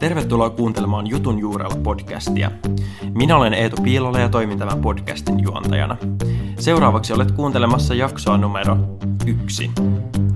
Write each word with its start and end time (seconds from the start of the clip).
Tervetuloa 0.00 0.50
kuuntelemaan 0.50 1.06
Jutun 1.06 1.38
juurella 1.38 1.76
podcastia. 1.82 2.50
Minä 3.14 3.36
olen 3.36 3.54
Eetu 3.54 3.76
Piilola 3.82 4.18
ja 4.18 4.28
toimin 4.28 4.58
tämän 4.58 4.80
podcastin 4.80 5.40
juontajana. 5.40 5.96
Seuraavaksi 6.58 7.12
olet 7.12 7.30
kuuntelemassa 7.30 7.94
jaksoa 7.94 8.38
numero 8.38 8.76
yksi. 9.26 9.70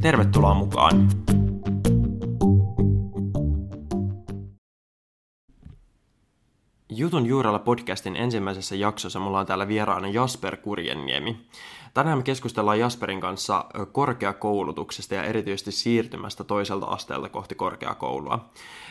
Tervetuloa 0.01 0.55
mukaan. 0.55 1.09
Jutun 6.89 7.27
juurella 7.27 7.59
podcastin 7.59 8.17
ensimmäisessä 8.17 8.77
jaksossa 8.77 9.21
mulla 9.21 9.41
on 9.41 9.47
täällä 9.47 9.69
vieraana 9.69 10.09
Jasper 10.09 10.57
Kurjenniemi. 10.57 11.37
Tänään 11.95 12.19
me 12.19 12.25
keskustellaan 12.25 12.81
Jasperin 12.81 13.21
kanssa 13.21 13.65
korkeakoulutuksesta 13.93 15.15
ja 15.15 15.25
erityisesti 15.25 15.73
siirtymästä 15.73 16.45
toiselta 16.45 16.87
asteelta 16.87 17.29
kohti 17.29 17.55
korkeakoulua. 17.55 18.51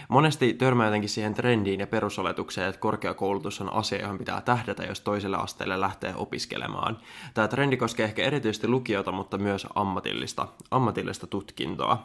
Monesti 0.09 0.53
törmää 0.53 0.87
jotenkin 0.87 1.09
siihen 1.09 1.33
trendiin 1.33 1.79
ja 1.79 1.87
perusoletukseen, 1.87 2.69
että 2.69 2.81
korkeakoulutus 2.81 3.61
on 3.61 3.73
asia, 3.73 4.01
johon 4.01 4.17
pitää 4.17 4.41
tähdätä, 4.41 4.83
jos 4.83 5.01
toiselle 5.01 5.37
asteelle 5.37 5.79
lähtee 5.79 6.13
opiskelemaan. 6.15 6.97
Tämä 7.33 7.47
trendi 7.47 7.77
koskee 7.77 8.05
ehkä 8.05 8.23
erityisesti 8.23 8.67
lukiota, 8.67 9.11
mutta 9.11 9.37
myös 9.37 9.67
ammatillista, 9.75 10.47
ammatillista 10.71 11.27
tutkintoa. 11.27 12.03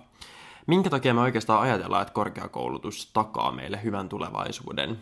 Minkä 0.67 0.91
takia 0.91 1.15
me 1.15 1.21
oikeastaan 1.21 1.61
ajatellaan, 1.61 2.03
että 2.03 2.15
korkeakoulutus 2.15 3.11
takaa 3.13 3.53
meille 3.53 3.81
hyvän 3.83 4.09
tulevaisuuden? 4.09 4.99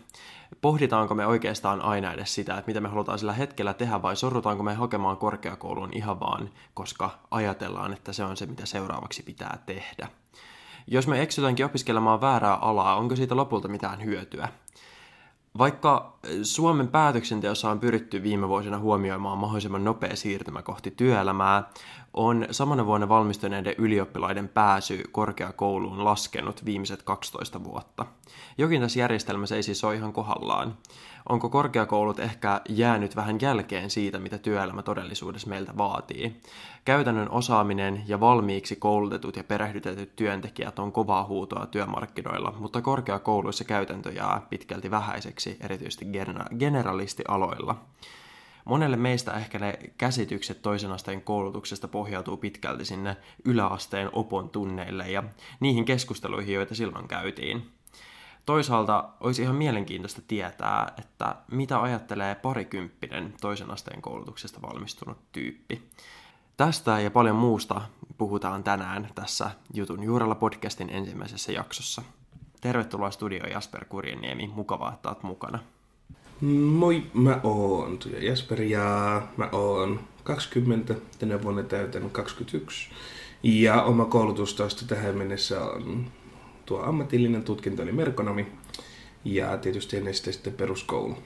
Pohditaanko 0.61 1.15
me 1.15 1.27
oikeastaan 1.27 1.81
aina 1.81 2.13
edes 2.13 2.35
sitä, 2.35 2.59
että 2.59 2.67
mitä 2.67 2.81
me 2.81 2.89
halutaan 2.89 3.19
sillä 3.19 3.33
hetkellä 3.33 3.75
tehdä 3.75 4.03
vai 4.03 4.17
sorrutaanko 4.17 4.63
me 4.63 4.75
hakemaan 4.75 5.17
korkeakouluun 5.17 5.91
ihan 5.93 6.21
vaan, 6.21 6.51
koska 6.75 7.11
ajatellaan, 7.31 7.93
että 7.93 8.13
se 8.13 8.25
on 8.25 8.37
se, 8.37 8.47
mitä 8.47 8.67
seuraavaksi 8.67 9.23
pitää 9.23 9.59
tehdä? 9.67 10.09
Jos 10.87 11.07
me 11.07 11.23
eksytäänkin 11.23 11.67
opiskelemaan 11.67 12.21
väärää 12.21 12.55
alaa, 12.55 12.97
onko 12.97 13.17
siitä 13.17 13.37
lopulta 13.37 13.69
mitään 13.69 14.05
hyötyä? 14.05 14.49
Vaikka 15.59 16.19
Suomen 16.43 16.89
päätöksenteossa 16.89 17.71
on 17.71 17.81
pyritty 17.81 18.23
viime 18.23 18.49
vuosina 18.49 18.79
huomioimaan 18.79 19.39
mahdollisimman 19.39 19.85
nopea 19.85 20.17
siirtymä 20.17 20.63
kohti 20.63 20.91
työelämää, 20.91 21.63
on 22.15 22.47
samana 22.51 22.87
vuonna 22.87 23.09
valmistuneiden 23.09 23.75
ylioppilaiden 23.79 24.49
pääsy 24.49 25.03
korkeakouluun 25.13 26.05
laskenut 26.05 26.65
viimeiset 26.65 27.03
12 27.03 27.65
vuotta. 27.65 28.07
Jokin 28.59 28.81
tässä 28.81 28.99
järjestelmässä 28.99 29.57
ei 29.57 29.63
siis 29.63 29.85
ole 29.85 29.95
ihan 29.95 30.13
kohdallaan. 30.13 30.77
Onko 31.29 31.49
korkeakoulut 31.49 32.19
ehkä 32.19 32.61
jäänyt 32.69 33.17
vähän 33.17 33.39
jälkeen 33.41 33.91
siitä, 33.91 34.19
mitä 34.19 34.39
työelämä 34.39 34.83
todellisuudessa 34.83 35.49
meiltä 35.49 35.77
vaatii? 35.77 36.41
Käytännön 36.85 37.31
osaaminen 37.31 38.03
ja 38.07 38.21
valmiiksi 38.21 38.77
koulutetut 38.77 39.37
ja 39.37 39.45
perehdytetyt 39.45 40.17
työntekijät 40.17 40.79
on 40.79 40.93
kovaa 40.93 41.25
huutoa 41.25 41.67
työmarkkinoilla, 41.67 42.55
mutta 42.59 42.83
korkeakouluissa 42.83 43.65
käytäntö 43.65 44.13
jää 44.13 44.47
pitkälti 44.51 44.91
vähäiseksi, 44.91 45.57
erityisesti 45.61 46.07
generalistialoilla. 46.59 47.85
Monelle 48.65 48.97
meistä 48.97 49.33
ehkä 49.33 49.59
ne 49.59 49.79
käsitykset 49.99 50.63
toisen 50.63 50.93
asteen 50.93 51.23
koulutuksesta 51.23 51.89
pohjautuu 51.89 52.37
pitkälti 52.37 52.85
sinne 52.85 53.17
yläasteen 53.45 54.11
opon 54.13 54.51
tunneille 54.51 55.11
ja 55.11 55.23
niihin 55.61 55.85
keskusteluihin, 55.85 56.55
joita 56.55 56.75
silloin 56.75 57.09
käytiin. 57.09 57.76
Toisaalta 58.47 59.09
olisi 59.21 59.43
ihan 59.43 59.57
mielenkiintoista 59.57 60.23
tietää, 60.29 60.93
että 60.99 61.37
mitä 61.51 61.83
ajattelee 61.83 62.35
parikymppinen 62.35 63.35
toisen 63.41 63.71
asteen 63.71 64.03
koulutuksesta 64.03 64.63
valmistunut 64.63 65.19
tyyppi. 65.33 65.83
Tästä 66.57 67.01
ja 67.01 67.11
paljon 67.11 67.37
muusta 67.37 67.83
puhutaan 68.19 68.65
tänään 68.65 69.09
tässä 69.15 69.51
Jutun 69.75 70.03
juurella 70.03 70.35
podcastin 70.35 70.91
ensimmäisessä 70.91 71.53
jaksossa. 71.53 72.03
Tervetuloa 72.61 73.11
studio 73.11 73.47
Jasper 73.47 73.85
Kurjeniemi, 73.85 74.51
mukavaa, 74.55 74.93
että 74.93 75.09
olet 75.09 75.23
mukana. 75.23 75.59
Moi, 76.41 77.03
mä 77.15 77.41
oon 77.43 77.99
Tuija 77.99 78.25
Jasper 78.25 78.63
ja 78.63 79.23
mä 79.37 79.49
oon 79.53 80.01
20, 80.25 80.95
tänä 81.19 81.43
vuonna 81.43 81.63
täytän 81.63 82.11
21. 82.11 82.91
Ja 83.43 83.83
oma 83.83 84.05
koulutustausta 84.05 84.87
tähän 84.87 85.17
mennessä 85.17 85.65
on 85.65 86.07
tuo 86.67 86.83
ammatillinen 86.83 87.45
tutkinto 87.45 87.83
eli 87.83 87.93
merkonomi 87.93 88.53
ja 89.25 89.57
tietysti 89.57 89.97
ennen 89.97 90.15
sitä 90.15 90.33
sitten 90.33 90.53
peruskoulu. 90.53 91.17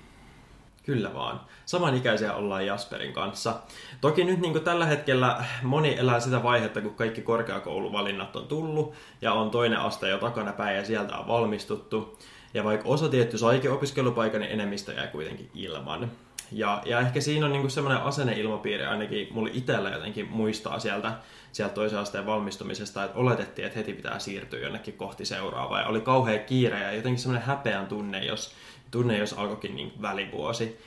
Kyllä 0.82 1.14
vaan. 1.14 1.40
Samanikäisiä 1.66 2.34
ollaan 2.34 2.66
Jasperin 2.66 3.12
kanssa. 3.12 3.60
Toki 4.00 4.24
nyt 4.24 4.40
niin 4.40 4.64
tällä 4.64 4.86
hetkellä 4.86 5.44
moni 5.62 5.98
elää 5.98 6.20
sitä 6.20 6.42
vaihetta, 6.42 6.80
kun 6.80 6.94
kaikki 6.94 7.22
korkeakouluvalinnat 7.22 8.36
on 8.36 8.46
tullut 8.46 8.94
ja 9.22 9.32
on 9.32 9.50
toinen 9.50 9.78
aste 9.78 10.08
jo 10.08 10.18
takana 10.18 10.52
päin 10.52 10.76
ja 10.76 10.84
sieltä 10.84 11.16
on 11.16 11.28
valmistuttu. 11.28 12.18
Ja 12.54 12.64
vaikka 12.64 12.88
osa 12.88 13.08
tietty 13.08 13.38
saikin 13.38 13.70
opiskelupaikan, 13.70 14.40
niin 14.40 14.52
enemmistö 14.52 14.92
jää 14.92 15.06
kuitenkin 15.06 15.50
ilman. 15.54 16.10
Ja, 16.52 16.82
ja 16.84 17.00
ehkä 17.00 17.20
siinä 17.20 17.46
on 17.46 17.52
niinku 17.52 17.68
semmoinen 17.68 18.02
asenneilmapiiri 18.02 18.84
ainakin 18.84 19.28
mulle 19.30 19.50
itsellä 19.52 19.90
jotenkin 19.90 20.28
muistaa 20.30 20.78
sieltä, 20.78 21.12
sieltä 21.52 21.74
toisen 21.74 21.98
asteen 21.98 22.26
valmistumisesta, 22.26 23.04
että 23.04 23.18
oletettiin, 23.18 23.66
että 23.66 23.78
heti 23.78 23.92
pitää 23.92 24.18
siirtyä 24.18 24.60
jonnekin 24.60 24.94
kohti 24.94 25.24
seuraavaa. 25.24 25.80
Ja 25.80 25.86
oli 25.86 26.00
kauhea 26.00 26.38
kiire 26.38 26.80
ja 26.80 26.92
jotenkin 26.92 27.18
semmoinen 27.18 27.46
häpeän 27.46 27.86
tunne, 27.86 28.24
jos, 28.24 28.54
tunne, 28.90 29.18
jos 29.18 29.32
alkoikin 29.32 29.76
niin 29.76 29.92
välivuosi. 30.02 30.80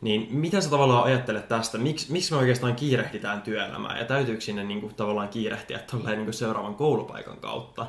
Niin 0.00 0.28
mitä 0.30 0.60
sä 0.60 0.70
tavallaan 0.70 1.04
ajattelet 1.04 1.48
tästä? 1.48 1.78
Miks, 1.78 2.08
miksi 2.08 2.32
me 2.32 2.38
oikeastaan 2.38 2.76
kiirehditään 2.76 3.42
työelämään 3.42 3.98
ja 3.98 4.04
täytyykö 4.04 4.40
sinne 4.40 4.64
niin 4.64 4.80
kuin, 4.80 4.94
tavallaan 4.94 5.28
kiirehtiä 5.28 5.80
niin 6.06 6.24
kuin 6.24 6.34
seuraavan 6.34 6.74
koulupaikan 6.74 7.36
kautta? 7.36 7.86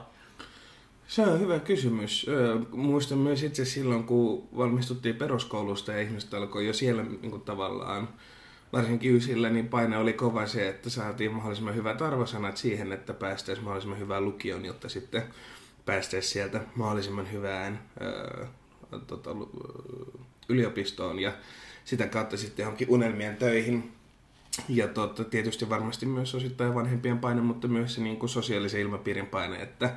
Se 1.12 1.22
on 1.22 1.40
hyvä 1.40 1.60
kysymys. 1.60 2.26
Muistan 2.72 3.18
myös 3.18 3.44
itse 3.44 3.66
silloin, 3.66 4.04
kun 4.04 4.48
valmistuttiin 4.58 5.16
peruskoulusta 5.16 5.92
ja 5.92 6.02
ihmiset 6.02 6.34
alkoi 6.34 6.68
jo 6.68 6.74
siellä 6.74 7.04
niin 7.04 7.32
kuin 7.32 7.42
tavallaan, 7.42 8.10
varsinkin 8.74 9.16
ysillä, 9.16 9.50
niin 9.50 9.68
paine 9.68 9.98
oli 9.98 10.14
kova 10.14 10.48
se, 10.48 10.70
että 10.70 10.90
saatiin 10.90 11.32
mahdollisimman 11.32 11.76
hyvät 11.76 12.02
arvosanat 12.02 12.58
siihen, 12.58 12.92
että 12.92 13.14
päästäisiin 13.14 13.66
mahdollisimman 13.66 14.00
hyvään 14.00 14.26
lukioon, 14.26 14.66
jotta 14.66 14.90
sitten 14.90 15.24
päästäisiin 15.86 16.34
sieltä 16.34 16.62
mahdollisimman 16.76 17.32
hyvään 17.32 17.80
ää, 18.00 18.48
tota, 19.08 19.30
yliopistoon 20.50 21.20
ja 21.20 21.34
sitä 21.86 22.08
kautta 22.08 22.38
sitten 22.38 22.64
johonkin 22.64 22.90
unelmien 22.90 23.36
töihin. 23.36 23.92
Ja 24.70 24.88
totta, 24.88 25.24
tietysti 25.24 25.70
varmasti 25.70 26.06
myös 26.06 26.36
osittain 26.36 26.76
vanhempien 26.76 27.20
paine, 27.20 27.42
mutta 27.42 27.68
myös 27.68 27.96
se 27.96 28.02
niin 28.02 28.18
kuin 28.18 28.30
sosiaalisen 28.30 28.82
ilmapiirin 28.82 29.28
paine, 29.28 29.62
että 29.62 29.96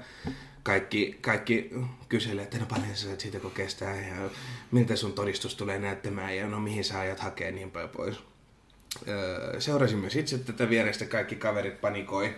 kaikki, 0.64 1.18
kaikki 1.20 1.70
kyselee, 2.08 2.44
että 2.44 2.58
no 2.58 2.66
paljon 2.66 2.96
sä 2.96 3.08
siitä 3.18 3.40
kun 3.40 3.50
kestää 3.50 3.96
ja 3.96 4.14
miltä 4.70 4.96
sun 4.96 5.12
todistus 5.12 5.54
tulee 5.54 5.78
näyttämään 5.78 6.36
ja 6.36 6.48
no 6.48 6.60
mihin 6.60 6.84
sä 6.84 7.00
ajat 7.00 7.20
hakea 7.20 7.50
niin 7.50 7.70
päin 7.70 7.88
pois. 7.88 8.16
Öö, 9.08 9.60
seurasin 9.60 9.98
myös 9.98 10.16
itse 10.16 10.38
tätä 10.38 10.70
vierestä, 10.70 11.04
kaikki 11.06 11.36
kaverit 11.36 11.80
panikoi, 11.80 12.34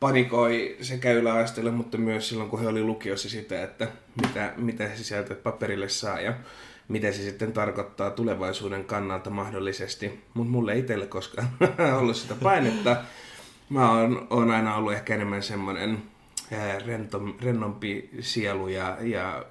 panikoi 0.00 0.76
sekä 0.80 1.12
yläasteella, 1.12 1.70
mutta 1.72 1.98
myös 1.98 2.28
silloin 2.28 2.50
kun 2.50 2.60
he 2.60 2.68
oli 2.68 2.82
lukiossa 2.82 3.28
sitä, 3.28 3.62
että 3.62 3.88
mitä, 4.22 4.52
mitä 4.56 4.96
sisältö 4.96 5.34
paperille 5.34 5.88
saa 5.88 6.20
ja 6.20 6.34
mitä 6.88 7.12
se 7.12 7.22
sitten 7.22 7.52
tarkoittaa 7.52 8.10
tulevaisuuden 8.10 8.84
kannalta 8.84 9.30
mahdollisesti. 9.30 10.20
Mutta 10.34 10.50
mulle 10.50 10.78
itselle 10.78 11.06
koskaan 11.06 11.48
ollut 12.00 12.16
sitä 12.16 12.34
painetta. 12.34 12.96
Mä 13.68 13.90
oon, 13.90 14.26
oon 14.30 14.50
aina 14.50 14.76
ollut 14.76 14.92
ehkä 14.92 15.14
enemmän 15.14 15.42
semmoinen 15.42 16.02
rentom, 16.86 17.34
rennompi 17.42 18.10
sielu 18.20 18.68
ja, 18.68 18.96
ja 19.00 19.44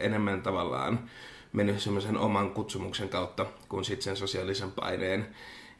enemmän 0.00 0.42
tavallaan 0.42 1.10
mennyt 1.52 1.80
semmoisen 1.80 2.16
oman 2.16 2.50
kutsumuksen 2.50 3.08
kautta 3.08 3.46
kuin 3.68 3.84
sitten 3.84 4.04
sen 4.04 4.16
sosiaalisen 4.16 4.72
paineen. 4.72 5.26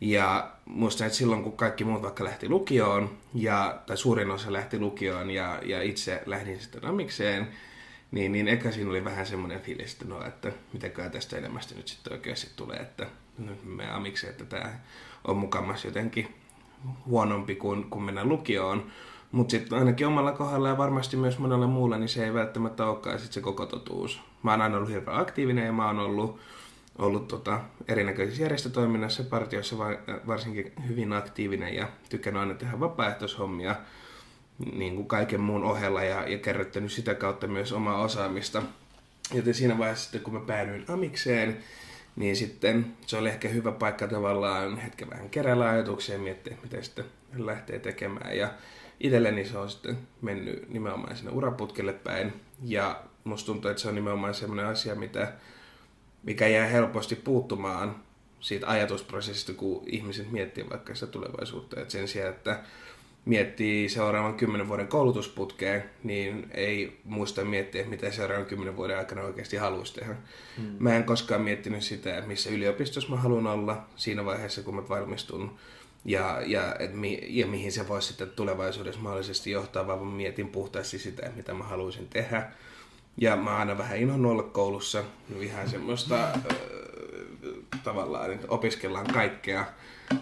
Ja 0.00 0.52
muistan, 0.64 1.06
että 1.06 1.18
silloin 1.18 1.42
kun 1.42 1.56
kaikki 1.56 1.84
muut 1.84 2.02
vaikka 2.02 2.24
lähti 2.24 2.48
lukioon, 2.48 3.10
ja, 3.34 3.80
tai 3.86 3.96
suurin 3.96 4.30
osa 4.30 4.52
lähti 4.52 4.78
lukioon 4.78 5.30
ja, 5.30 5.58
ja 5.64 5.82
itse 5.82 6.22
lähdin 6.26 6.60
sitten 6.60 6.84
amikseen, 6.84 7.48
niin, 8.10 8.32
niin 8.32 8.48
eka 8.48 8.70
siinä 8.70 8.90
oli 8.90 9.04
vähän 9.04 9.26
semmoinen 9.26 9.60
fiilis, 9.60 9.92
että 9.92 10.04
no, 10.04 10.26
että 10.26 10.52
mitäkään 10.72 11.10
tästä 11.10 11.38
elämästä 11.38 11.74
nyt 11.74 11.88
sitten 11.88 12.12
oikeasti 12.12 12.50
tulee, 12.56 12.78
että 12.78 13.06
nyt 13.38 13.64
me 13.64 13.90
amikseen, 13.90 14.30
että 14.30 14.44
tämä 14.44 14.78
on 15.24 15.36
mukamassa 15.36 15.88
jotenkin 15.88 16.34
huonompi 17.06 17.54
kuin 17.54 17.84
kun 17.90 18.02
mennään 18.02 18.28
lukioon. 18.28 18.92
Mutta 19.32 19.50
sitten 19.50 19.78
ainakin 19.78 20.06
omalla 20.06 20.32
kohdalla 20.32 20.68
ja 20.68 20.78
varmasti 20.78 21.16
myös 21.16 21.38
monella 21.38 21.66
muulla, 21.66 21.98
niin 21.98 22.08
se 22.08 22.24
ei 22.24 22.34
välttämättä 22.34 22.86
olekaan 22.86 23.18
sit 23.18 23.32
se 23.32 23.40
koko 23.40 23.66
totuus. 23.66 24.20
Mä 24.42 24.50
oon 24.50 24.60
aina 24.60 24.76
ollut 24.76 24.90
hirveän 24.90 25.20
aktiivinen 25.20 25.66
ja 25.66 25.72
mä 25.72 25.86
oon 25.86 25.98
ollut, 25.98 26.40
ollut 26.98 27.28
tota, 27.28 27.60
erinäköisissä 27.88 28.42
järjestötoiminnassa, 28.42 29.24
partioissa 29.24 29.78
varsinkin 30.26 30.72
hyvin 30.88 31.12
aktiivinen 31.12 31.74
ja 31.74 31.88
tykkään 32.08 32.36
aina 32.36 32.54
tehdä 32.54 32.80
vapaaehtoishommia 32.80 33.76
niin 34.72 34.94
kuin 34.94 35.08
kaiken 35.08 35.40
muun 35.40 35.64
ohella 35.64 36.02
ja, 36.02 36.28
ja 36.28 36.38
kerryttänyt 36.38 36.92
sitä 36.92 37.14
kautta 37.14 37.46
myös 37.46 37.72
omaa 37.72 38.02
osaamista. 38.02 38.62
Joten 39.34 39.54
siinä 39.54 39.78
vaiheessa 39.78 40.02
sitten, 40.02 40.20
kun 40.20 40.34
mä 40.34 40.40
päädyin 40.40 40.84
amikseen, 40.88 41.58
niin 42.16 42.36
sitten 42.36 42.96
se 43.06 43.16
oli 43.16 43.28
ehkä 43.28 43.48
hyvä 43.48 43.72
paikka 43.72 44.08
tavallaan 44.08 44.78
hetken 44.78 45.10
vähän 45.10 45.30
keräillä 45.30 45.68
ajatuksia 45.68 46.14
ja 46.14 46.20
miettiä, 46.20 46.56
mitä 46.62 46.82
sitten 46.82 47.04
lähtee 47.36 47.78
tekemään. 47.78 48.36
Ja 48.36 48.48
itselleni 49.02 49.44
se 49.44 49.58
on 49.58 49.70
sitten 49.70 49.98
mennyt 50.20 50.68
nimenomaan 50.68 51.16
sinne 51.16 51.32
uraputkelle 51.32 51.92
päin. 51.92 52.32
Ja 52.64 53.02
musta 53.24 53.46
tuntuu, 53.46 53.70
että 53.70 53.82
se 53.82 53.88
on 53.88 53.94
nimenomaan 53.94 54.34
semmoinen 54.34 54.66
asia, 54.66 54.94
mitä, 54.94 55.32
mikä 56.22 56.48
jää 56.48 56.66
helposti 56.66 57.16
puuttumaan 57.16 57.96
siitä 58.40 58.68
ajatusprosessista, 58.68 59.52
kun 59.52 59.82
ihmiset 59.86 60.32
miettii 60.32 60.70
vaikka 60.70 60.94
sitä 60.94 61.06
tulevaisuutta. 61.06 61.80
Et 61.80 61.90
sen 61.90 62.08
sijaan, 62.08 62.30
että 62.30 62.60
miettii 63.24 63.88
seuraavan 63.88 64.34
kymmenen 64.34 64.68
vuoden 64.68 64.88
koulutusputkeen, 64.88 65.84
niin 66.02 66.50
ei 66.54 67.00
muista 67.04 67.44
miettiä, 67.44 67.86
mitä 67.86 68.10
seuraavan 68.10 68.46
kymmenen 68.46 68.76
vuoden 68.76 68.98
aikana 68.98 69.22
oikeasti 69.22 69.56
haluaisi 69.56 69.94
tehdä. 69.94 70.16
Mm. 70.58 70.76
Mä 70.78 70.96
en 70.96 71.04
koskaan 71.04 71.42
miettinyt 71.42 71.82
sitä, 71.82 72.22
missä 72.26 72.50
yliopistossa 72.50 73.10
mä 73.10 73.16
haluan 73.16 73.46
olla 73.46 73.86
siinä 73.96 74.24
vaiheessa, 74.24 74.62
kun 74.62 74.74
mä 74.74 74.88
valmistun 74.88 75.58
ja, 76.04 76.40
ja, 76.46 76.76
et 76.78 76.94
mi, 76.94 77.20
ja 77.28 77.46
mihin 77.46 77.72
se 77.72 77.88
voisi 77.88 78.08
sitten 78.08 78.30
tulevaisuudessa 78.30 79.00
mahdollisesti 79.00 79.50
johtaa, 79.50 79.86
vaan 79.86 80.06
mietin 80.06 80.48
puhtaasti 80.48 80.98
sitä, 80.98 81.30
mitä 81.36 81.54
mä 81.54 81.64
haluaisin 81.64 82.08
tehdä. 82.08 82.50
Ja 83.16 83.36
mä 83.36 83.56
aina 83.56 83.78
vähän 83.78 83.98
inhon 83.98 84.26
olla 84.26 84.42
koulussa, 84.42 85.04
ihan 85.40 85.70
semmoista 85.70 86.24
äh, 86.24 86.42
tavallaan, 87.84 88.32
että 88.32 88.46
opiskellaan 88.50 89.06
kaikkea, 89.06 89.64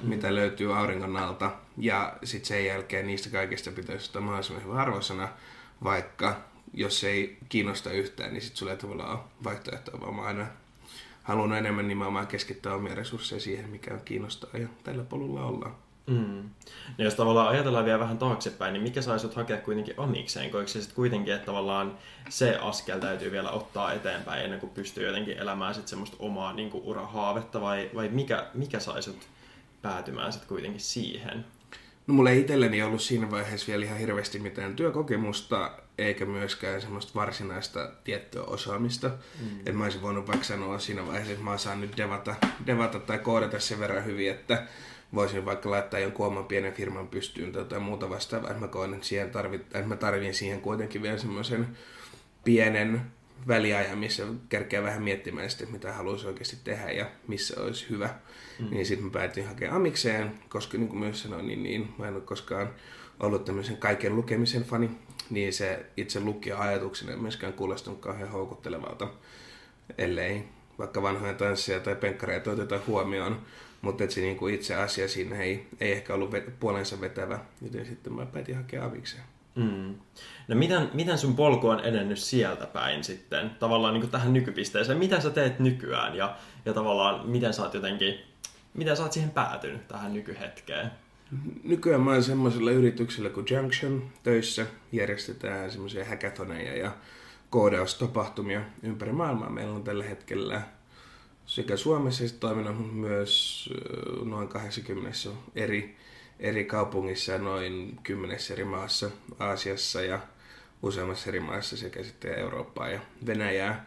mitä 0.03 0.35
löytyy 0.35 0.79
auringon 0.79 1.17
alta. 1.17 1.51
Ja 1.79 2.17
sitten 2.25 2.49
sen 2.49 2.65
jälkeen 2.65 3.07
niistä 3.07 3.31
kaikista 3.31 3.71
pitäisi 3.71 4.07
ottaa 4.07 4.23
mahdollisimman 4.23 4.65
hyvä 4.65 4.81
arvosana, 4.81 5.29
vaikka 5.85 6.41
jos 6.75 7.05
ei 7.05 7.39
kiinnosta 7.49 7.93
yhtään, 7.93 8.33
niin 8.33 8.43
sitten 8.43 8.57
sulla 8.57 8.73
ei 8.73 8.79
tavallaan 8.79 9.11
ole 9.11 9.25
vaihtoehtoa, 9.45 10.01
vaan 10.01 10.15
mä 10.15 10.23
aina 10.23 10.47
halunnut 11.23 11.59
enemmän 11.59 11.89
nimenomaan 11.89 12.27
keskittää 12.27 12.75
omia 12.75 12.95
resursseja 12.95 13.41
siihen, 13.41 13.71
mikä 13.71 13.99
kiinnostaa 14.05 14.51
ja 14.61 14.69
tällä 14.85 15.05
polulla 15.05 15.45
ollaan. 15.45 15.75
Mm. 16.07 16.51
No 16.99 17.05
jos 17.05 17.15
tavallaan 17.15 17.49
ajatellaan 17.49 17.85
vielä 17.85 17.99
vähän 17.99 18.19
taaksepäin, 18.19 18.73
niin 18.73 18.83
mikä 18.83 19.03
saisi 19.03 19.29
hakea 19.35 19.57
kuitenkin 19.57 19.95
amikseen? 19.97 20.51
Koiko 20.51 20.69
se 20.69 20.81
sitten 20.81 20.97
kuitenkin, 20.97 21.35
että 21.35 21.47
tavallaan 21.47 21.99
se 22.29 22.57
askel 22.57 22.99
täytyy 22.99 23.33
vielä 23.33 23.51
ottaa 23.51 23.93
eteenpäin 23.93 24.45
ennen 24.45 24.61
kuin 24.61 24.71
pystyy 24.71 25.07
jotenkin 25.07 25.39
elämään 25.39 25.75
sit 25.75 25.89
semmoista 25.89 26.17
omaa 26.19 26.53
niin 26.53 26.71
urahaavetta 26.75 27.61
vai, 27.61 27.91
vai 27.95 28.09
mikä, 28.09 28.47
mikä 28.55 28.81
sai 28.81 29.03
sut 29.03 29.29
päätymään 29.83 30.33
sitten 30.33 30.49
kuitenkin 30.49 30.81
siihen? 30.81 31.45
No 32.07 32.15
mulla 32.15 32.31
ei 32.31 32.41
itselleni 32.41 32.83
ollut 32.83 33.03
siinä 33.03 33.31
vaiheessa 33.31 33.67
vielä 33.67 33.85
ihan 33.85 33.99
hirveästi 33.99 34.39
mitään 34.39 34.77
työkokemusta, 34.77 35.71
eikä 36.01 36.27
myöskään 36.27 36.81
semmoista 36.81 37.13
varsinaista 37.15 37.91
tiettyä 38.05 38.43
osaamista. 38.43 39.09
Mm. 39.09 39.59
Että 39.59 39.73
mä 39.73 39.85
olisin 39.85 40.03
voinut 40.03 40.27
vaikka 40.27 40.45
sanoa 40.45 40.79
siinä 40.79 41.07
vaiheessa, 41.07 41.33
että 41.33 41.45
mä 41.45 41.53
osaan 41.53 41.81
nyt 41.81 41.97
devata, 41.97 42.35
devata 42.67 43.01
tai 43.01 43.19
koodata 43.19 43.61
sen 43.61 43.81
verran 43.81 44.05
hyvin, 44.05 44.31
että 44.31 44.67
voisin 45.15 45.45
vaikka 45.45 45.71
laittaa 45.71 46.01
jonkun 46.01 46.27
oman 46.27 46.45
pienen 46.45 46.73
firman 46.73 47.09
pystyyn 47.09 47.53
tai 47.53 47.63
jotain 47.63 47.83
muuta 47.83 48.11
vastaavaa. 48.11 48.51
Että 48.51 48.61
mä 48.61 48.69
koen, 48.69 48.95
että, 48.95 49.07
siihen 49.07 49.31
tarvit, 49.31 49.61
että 49.61 49.87
mä 49.87 49.97
tarvin 49.97 50.35
siihen 50.35 50.61
kuitenkin 50.61 51.03
vielä 51.03 51.19
semmoisen 51.19 51.77
pienen 52.45 53.01
väliajan, 53.49 53.99
missä 53.99 54.27
kerkeä 54.49 54.83
vähän 54.83 55.03
miettimään 55.03 55.51
sitten, 55.51 55.73
mitä 55.73 55.93
haluaisi 55.93 56.27
oikeasti 56.27 56.57
tehdä 56.65 56.91
ja 56.91 57.07
missä 57.27 57.61
olisi 57.63 57.87
hyvä. 57.91 58.15
Mm. 58.59 58.71
Niin 58.71 58.87
sitten 58.87 59.05
mä 59.05 59.11
päätin 59.11 59.47
hakea 59.47 59.75
amikseen, 59.75 60.33
koska 60.49 60.79
niin 60.79 60.89
kuin 60.89 60.99
myös 60.99 61.23
sanoin, 61.23 61.47
niin, 61.47 61.63
niin 61.63 61.95
mä 61.99 62.09
en 62.09 62.15
ole 62.15 62.23
koskaan 62.23 62.71
ollut 63.21 63.45
tämmöisen 63.45 63.77
kaiken 63.77 64.17
lukemisen 64.17 64.65
fani, 64.65 64.91
niin 65.31 65.53
se 65.53 65.87
itse 65.97 66.21
lukija-ajatuksena 66.21 67.13
ei 67.13 67.19
myöskään 67.19 67.53
kuulostunut 67.53 68.01
kauhean 68.01 68.31
houkuttelevalta, 68.31 69.09
ellei 69.99 70.45
vaikka 70.79 71.03
vanhoja 71.03 71.35
tansseja 71.35 71.81
tai 71.81 71.97
penkkareita 71.97 72.51
oteta 72.51 72.81
huomioon, 72.87 73.41
mutta 73.83 74.05
se 74.09 74.21
niinku 74.21 74.47
itse 74.47 74.75
asia 74.75 75.09
siinä 75.09 75.37
ei, 75.37 75.67
ei 75.81 75.93
ehkä 75.93 76.15
ollut 76.15 76.35
puolensa 76.61 77.01
vetävä, 77.01 77.39
joten 77.63 77.87
sitten 77.87 78.13
mä 78.13 78.27
päätin 78.27 78.57
hakea 78.57 78.85
amikseen. 78.85 79.23
Mm. 79.55 79.95
No 80.49 80.57
miten, 80.57 80.91
miten 80.95 81.19
sun 81.19 81.37
polku 81.37 81.69
on 81.69 81.81
edennyt 81.81 82.19
sieltä 82.19 82.67
päin 82.67 83.05
sitten, 83.05 83.51
tavallaan 83.51 83.95
niin 83.95 84.11
tähän 84.11 84.33
nykypisteeseen? 84.33 84.99
Mitä 84.99 85.21
sä 85.21 85.31
teet 85.31 85.59
nykyään 85.59 86.17
ja, 86.17 86.37
ja 86.65 86.73
tavallaan 86.73 87.29
miten 87.29 87.55
sä 87.55 87.63
oot 87.63 87.75
jotenkin, 87.75 88.21
miten 88.75 88.97
sä 88.97 89.03
oot 89.03 89.13
siihen 89.13 89.31
päätynyt 89.31 89.89
tähän 89.89 90.15
nykyhetkeen? 90.15 90.91
Nykyään 91.65 92.01
mä 92.01 92.11
oon 92.11 92.23
semmoisella 92.23 92.71
yrityksellä 92.71 93.31
kuin 93.31 93.47
Junction 93.51 94.03
töissä. 94.23 94.67
Järjestetään 94.93 95.71
semmoisia 95.71 96.05
hackathoneja 96.05 96.77
ja 96.77 96.93
koodaustapahtumia 97.51 98.61
ympäri 98.83 99.13
maailmaa. 99.13 99.51
Meillä 99.51 99.75
on 99.75 99.85
tällä 99.85 100.05
hetkellä 100.05 100.63
sekä 101.47 101.77
Suomessa 101.77 102.25
että 102.25 102.41
toiminut 102.41 102.95
myös 102.95 103.69
noin 104.25 104.49
80 104.49 105.19
eri, 105.55 105.97
eri 106.39 106.65
kaupungissa 106.65 107.33
ja 107.33 107.39
noin 107.39 107.99
10 108.03 108.39
eri 108.53 108.65
maassa 108.65 109.11
Aasiassa 109.39 110.03
ja 110.03 110.21
useammassa 110.83 111.29
eri 111.29 111.41
maassa 111.41 111.77
sekä 111.77 112.03
sitten 112.03 112.39
Eurooppaa 112.39 112.89
ja 112.89 113.01
Venäjää. 113.27 113.87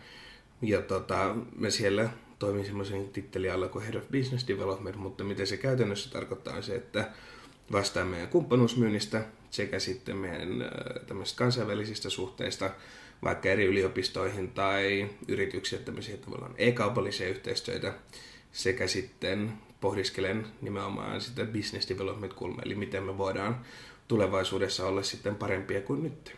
Ja 0.62 0.82
tota, 0.82 1.36
me 1.56 1.72
siellä 1.72 2.10
toimin 2.40 2.66
semmoisen 2.66 3.10
tittelin 3.10 3.54
alla 3.54 3.68
kuin 3.68 3.86
Head 3.86 3.96
of 3.96 4.12
Business 4.12 4.48
Development, 4.48 4.96
mutta 4.96 5.24
mitä 5.24 5.46
se 5.46 5.58
käytännössä 5.58 6.10
tarkoittaa 6.10 6.56
on 6.56 6.64
se, 6.64 6.76
että 6.76 7.12
vastaan 7.74 8.08
meidän 8.08 8.28
kumppanuusmyynnistä 8.28 9.26
sekä 9.52 9.80
sitten 9.80 10.18
meidän 10.18 10.50
tämmöisistä 11.08 11.38
kansainvälisistä 11.38 12.10
suhteista 12.10 12.70
vaikka 13.24 13.50
eri 13.50 13.66
yliopistoihin 13.66 14.52
tai 14.52 15.10
yrityksiä 15.28 15.80
tämmöisiä 15.80 16.18
tavallaan 16.18 16.56
e-kaupallisia 16.58 17.30
yhteistyötä 17.30 17.94
sekä 18.52 18.88
sitten 18.88 19.54
pohdiskelen 19.82 20.48
nimenomaan 20.62 21.22
sitä 21.22 21.46
business 21.46 21.90
development 21.90 22.34
kulma, 22.34 22.62
eli 22.66 22.76
miten 22.76 23.04
me 23.04 23.18
voidaan 23.18 23.66
tulevaisuudessa 24.08 24.88
olla 24.88 25.04
sitten 25.04 25.36
parempia 25.36 25.82
kuin 25.82 26.04
nyt. 26.04 26.36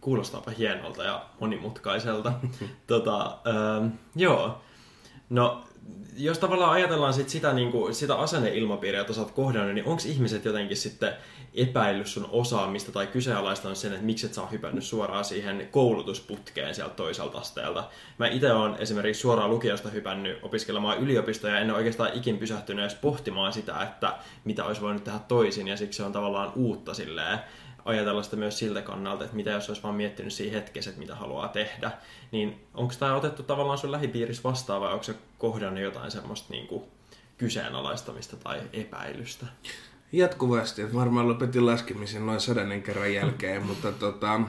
Kuulostaapa 0.00 0.50
hienolta 0.50 1.04
ja 1.04 1.26
monimutkaiselta. 1.40 2.32
tota, 2.86 3.38
ähm, 3.46 3.86
joo, 4.16 4.60
no 5.30 5.64
jos 6.16 6.38
tavallaan 6.38 6.72
ajatellaan 6.72 7.14
sit 7.14 7.28
sitä, 7.28 7.52
niin 7.52 7.72
kuin, 7.72 7.94
sitä 7.94 8.14
asenneilmapiiriä, 8.14 9.00
jota 9.00 9.12
sä 9.12 9.20
oot 9.20 9.30
kohdannut, 9.30 9.74
niin 9.74 9.84
onko 9.84 10.02
ihmiset 10.06 10.44
jotenkin 10.44 10.76
sitten 10.76 11.12
epäillyt 11.54 12.06
sun 12.06 12.28
osaamista 12.32 12.92
tai 12.92 13.06
kyseenalaistanut 13.06 13.78
sen, 13.78 13.92
että 13.92 14.06
miksi 14.06 14.26
et 14.26 14.34
sä 14.34 14.40
oot 14.40 14.52
hypännyt 14.52 14.84
suoraan 14.84 15.24
siihen 15.24 15.68
koulutusputkeen 15.70 16.74
sieltä 16.74 16.94
toiselta 16.94 17.38
asteelta. 17.38 17.84
Mä 18.18 18.28
itse 18.28 18.52
olen 18.52 18.74
esimerkiksi 18.78 19.20
suoraan 19.20 19.50
lukiosta 19.50 19.88
hypännyt 19.88 20.38
opiskelemaan 20.42 20.98
yliopistoja 20.98 21.54
ja 21.54 21.60
en 21.60 21.70
ole 21.70 21.78
oikeastaan 21.78 22.10
ikin 22.14 22.38
pysähtynyt 22.38 22.82
edes 22.82 22.94
pohtimaan 22.94 23.52
sitä, 23.52 23.82
että 23.82 24.14
mitä 24.44 24.64
olisi 24.64 24.80
voinut 24.80 25.04
tehdä 25.04 25.18
toisin 25.18 25.68
ja 25.68 25.76
siksi 25.76 25.96
se 25.96 26.02
on 26.02 26.12
tavallaan 26.12 26.52
uutta 26.54 26.94
silleen 26.94 27.38
ajatella 27.86 28.22
sitä 28.22 28.36
myös 28.36 28.58
siltä 28.58 28.82
kannalta, 28.82 29.24
että 29.24 29.36
mitä 29.36 29.50
jos 29.50 29.68
olisi 29.68 29.82
vaan 29.82 29.94
miettinyt 29.94 30.32
siinä 30.32 30.56
hetkessä, 30.56 30.90
että 30.90 31.00
mitä 31.00 31.14
haluaa 31.14 31.48
tehdä. 31.48 31.90
Niin 32.32 32.66
onko 32.74 32.94
tämä 32.98 33.16
otettu 33.16 33.42
tavallaan 33.42 33.78
sun 33.78 33.92
lähipiirissä 33.92 34.42
vastaan 34.42 34.80
vai 34.80 34.92
onko 34.92 35.02
se 35.02 35.14
kohdannut 35.38 35.82
jotain 35.82 36.10
semmoista 36.10 36.52
niin 36.52 36.66
kuin 36.66 36.84
kyseenalaistamista 37.38 38.36
tai 38.36 38.60
epäilystä? 38.72 39.46
Jatkuvasti. 40.12 40.94
Varmaan 40.94 41.28
lopetin 41.28 41.66
laskemisen 41.66 42.26
noin 42.26 42.40
sadannen 42.40 42.82
kerran 42.82 43.14
jälkeen, 43.14 43.62
mutta 43.66 43.92
tota, 43.92 44.40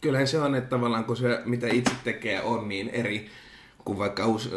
kyllähän 0.00 0.28
se 0.28 0.40
on, 0.40 0.54
että 0.54 0.70
tavallaan 0.70 1.04
kun 1.04 1.16
se 1.16 1.42
mitä 1.44 1.66
itse 1.66 1.92
tekee 2.04 2.42
on 2.42 2.68
niin 2.68 2.88
eri 2.88 3.30
kuin 3.84 3.98
vaikka 3.98 4.26
us, 4.26 4.50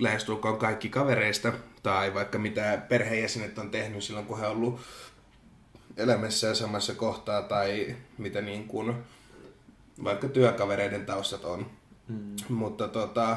lähestulkoon 0.00 0.58
kaikki 0.58 0.88
kavereista 0.88 1.52
tai 1.82 2.14
vaikka 2.14 2.38
mitä 2.38 2.82
perheenjäsenet 2.88 3.58
on 3.58 3.70
tehnyt 3.70 4.02
silloin, 4.02 4.26
kun 4.26 4.40
he 4.40 4.46
on 4.46 4.52
ollut 4.52 4.80
elämässä 5.98 6.54
samassa 6.54 6.94
kohtaa 6.94 7.42
tai 7.42 7.96
mitä 8.18 8.40
niin 8.40 8.68
kuin 8.68 8.94
vaikka 10.04 10.28
työkavereiden 10.28 11.06
taustat 11.06 11.44
on. 11.44 11.66
Mm. 12.08 12.36
Mutta 12.48 12.88
tota, 12.88 13.36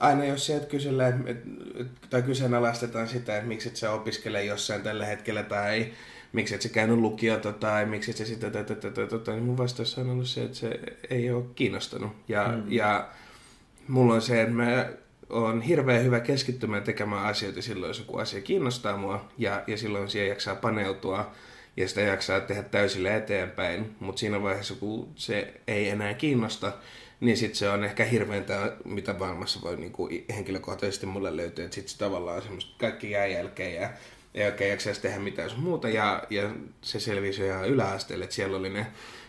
aina 0.00 0.24
jos 0.24 0.46
sieltä 0.46 0.66
kysellään, 0.66 1.28
et, 1.28 1.42
et, 1.80 1.86
tai 2.10 2.22
kyseenalaistetaan 2.22 3.08
sitä, 3.08 3.36
että 3.36 3.48
miksi 3.48 3.68
et 3.68 3.76
sä 3.76 3.92
opiskele 3.92 4.44
jossain 4.44 4.82
tällä 4.82 5.06
hetkellä 5.06 5.42
tai 5.42 5.92
miksi 6.32 6.54
et 6.54 6.62
sä 6.62 6.68
käynyt 6.68 6.98
lukiota 6.98 7.52
tai 7.52 7.86
miksi 7.86 8.10
et 8.10 8.16
sä 8.16 8.24
sitä, 8.24 8.50
tätä, 8.50 8.74
tätä, 8.74 9.06
tätä, 9.06 9.32
niin 9.32 9.44
mun 9.44 9.58
vastaus 9.58 9.98
on 9.98 10.10
ollut 10.10 10.28
se, 10.28 10.42
että 10.42 10.56
se 10.56 10.80
ei 11.10 11.30
ole 11.30 11.44
kiinnostanut. 11.54 12.12
Ja, 12.28 12.48
mm. 12.48 12.72
ja 12.72 13.08
mulla 13.88 14.14
on 14.14 14.22
se, 14.22 14.42
että 14.42 14.54
mä 14.54 14.88
on 15.30 15.62
hirveän 15.62 16.04
hyvä 16.04 16.20
keskittymään 16.20 16.82
tekemään 16.82 17.24
asioita 17.24 17.62
silloin, 17.62 17.90
jos 17.90 17.98
joku 17.98 18.16
asia 18.16 18.40
kiinnostaa 18.40 18.96
mua 18.96 19.28
ja, 19.38 19.62
ja 19.66 19.78
silloin 19.78 20.10
siihen 20.10 20.28
jaksaa 20.28 20.54
paneutua 20.54 21.32
ja 21.76 21.88
sitä 21.88 22.00
jaksaa 22.00 22.40
tehdä 22.40 22.62
täysillä 22.62 23.16
eteenpäin, 23.16 23.96
mutta 24.00 24.20
siinä 24.20 24.42
vaiheessa, 24.42 24.74
kun 24.74 25.08
se 25.16 25.54
ei 25.66 25.88
enää 25.88 26.14
kiinnosta, 26.14 26.72
niin 27.20 27.36
sitten 27.36 27.56
se 27.56 27.70
on 27.70 27.84
ehkä 27.84 28.04
hirveintä, 28.04 28.72
mitä 28.84 29.14
maailmassa 29.18 29.60
voi 29.62 29.76
niin 29.76 29.92
kuin 29.92 30.24
henkilökohtaisesti 30.36 31.06
mulle 31.06 31.36
löytyä, 31.36 31.64
että 31.64 31.74
sitten 31.74 31.98
tavallaan 31.98 32.42
semmoista 32.42 32.74
kaikki 32.78 33.10
jää 33.10 33.26
jälkeen 33.26 33.74
ja 33.74 33.90
ei 34.34 34.46
oikein 34.46 34.70
jaksaisi 34.70 35.00
tehdä 35.00 35.18
mitään 35.18 35.50
muuta, 35.56 35.88
ja, 35.88 36.22
ja 36.30 36.50
se 36.82 37.00
selvisi 37.00 37.42
ihan 37.46 37.68
yläasteelle, 37.68 38.24
että 38.24 38.36
siellä 38.36 38.56
oli 38.56 38.70
ne 38.70 38.86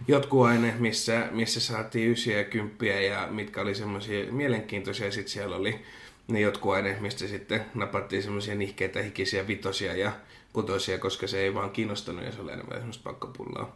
jotkut 0.07 0.45
aine, 0.45 0.73
missä, 0.79 1.27
missä 1.31 1.59
saatiin 1.59 2.11
ysiä 2.11 2.37
ja 2.37 2.43
kymppiä, 2.43 3.01
ja 3.01 3.27
mitkä 3.31 3.61
oli 3.61 3.75
semmoisia 3.75 4.31
mielenkiintoisia, 4.31 5.11
sitten 5.11 5.31
siellä 5.31 5.55
oli 5.55 5.85
ne 6.27 6.39
jotkut 6.39 6.73
aine, 6.73 6.97
mistä 6.99 7.27
sitten 7.27 7.65
napattiin 7.73 8.23
semmoisia 8.23 8.55
nihkeitä, 8.55 9.01
hikisiä 9.01 9.47
vitosia 9.47 9.95
ja 9.95 10.11
kutosia, 10.55 10.99
koska 10.99 11.27
se 11.27 11.39
ei 11.39 11.53
vaan 11.53 11.71
kiinnostanut, 11.71 12.25
ja 12.25 12.31
se 12.31 12.41
oli 12.41 12.51
enemmän 12.51 12.77
semmoista 12.77 13.03
pakkapullaa. 13.03 13.75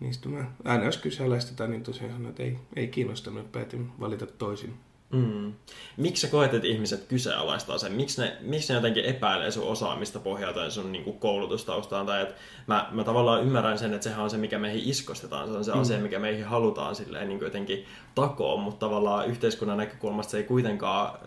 niistä 0.00 0.28
mä 0.28 0.44
aina 0.64 0.84
jos 0.84 0.96
kyseenalaistetaan, 0.96 1.70
niin 1.70 1.82
tosiaan 1.82 2.12
sanoin, 2.12 2.30
että 2.30 2.42
ei, 2.42 2.58
ei 2.76 2.88
kiinnostanut, 2.88 3.52
päätin 3.52 3.92
valita 4.00 4.26
toisin. 4.26 4.74
Mm. 5.12 5.52
Miksi 5.96 6.20
sä 6.20 6.28
koet, 6.28 6.54
että 6.54 6.68
ihmiset 6.68 7.04
kyseenalaistaa 7.08 7.78
sen? 7.78 7.92
Miksi 7.92 8.22
ne, 8.22 8.36
miksi 8.40 8.72
ne 8.72 8.74
jotenkin 8.74 9.04
epäilee 9.04 9.50
sun 9.50 9.68
osaamista 9.68 10.18
pohjalta 10.18 10.70
sun 10.70 10.92
niin 10.92 11.04
kuin 11.04 11.18
koulutustaustaan? 11.18 12.06
Tai 12.06 12.22
että 12.22 12.34
mä, 12.66 12.88
mä 12.92 13.04
tavallaan 13.04 13.42
ymmärrän 13.42 13.78
sen, 13.78 13.94
että 13.94 14.04
sehän 14.04 14.24
on 14.24 14.30
se, 14.30 14.36
mikä 14.36 14.58
meihin 14.58 14.90
iskostetaan. 14.90 15.48
Se 15.48 15.52
on 15.52 15.64
se 15.64 15.72
mm. 15.74 15.80
asia, 15.80 15.98
mikä 15.98 16.18
meihin 16.18 16.44
halutaan 16.44 16.94
silleen 16.94 17.28
niin 17.28 17.38
kuin 17.38 17.46
jotenkin 17.46 17.84
takoon, 18.14 18.60
mutta 18.60 18.86
tavallaan 18.86 19.28
yhteiskunnan 19.28 19.78
näkökulmasta 19.78 20.30
se 20.30 20.36
ei 20.36 20.44
kuitenkaan 20.44 21.18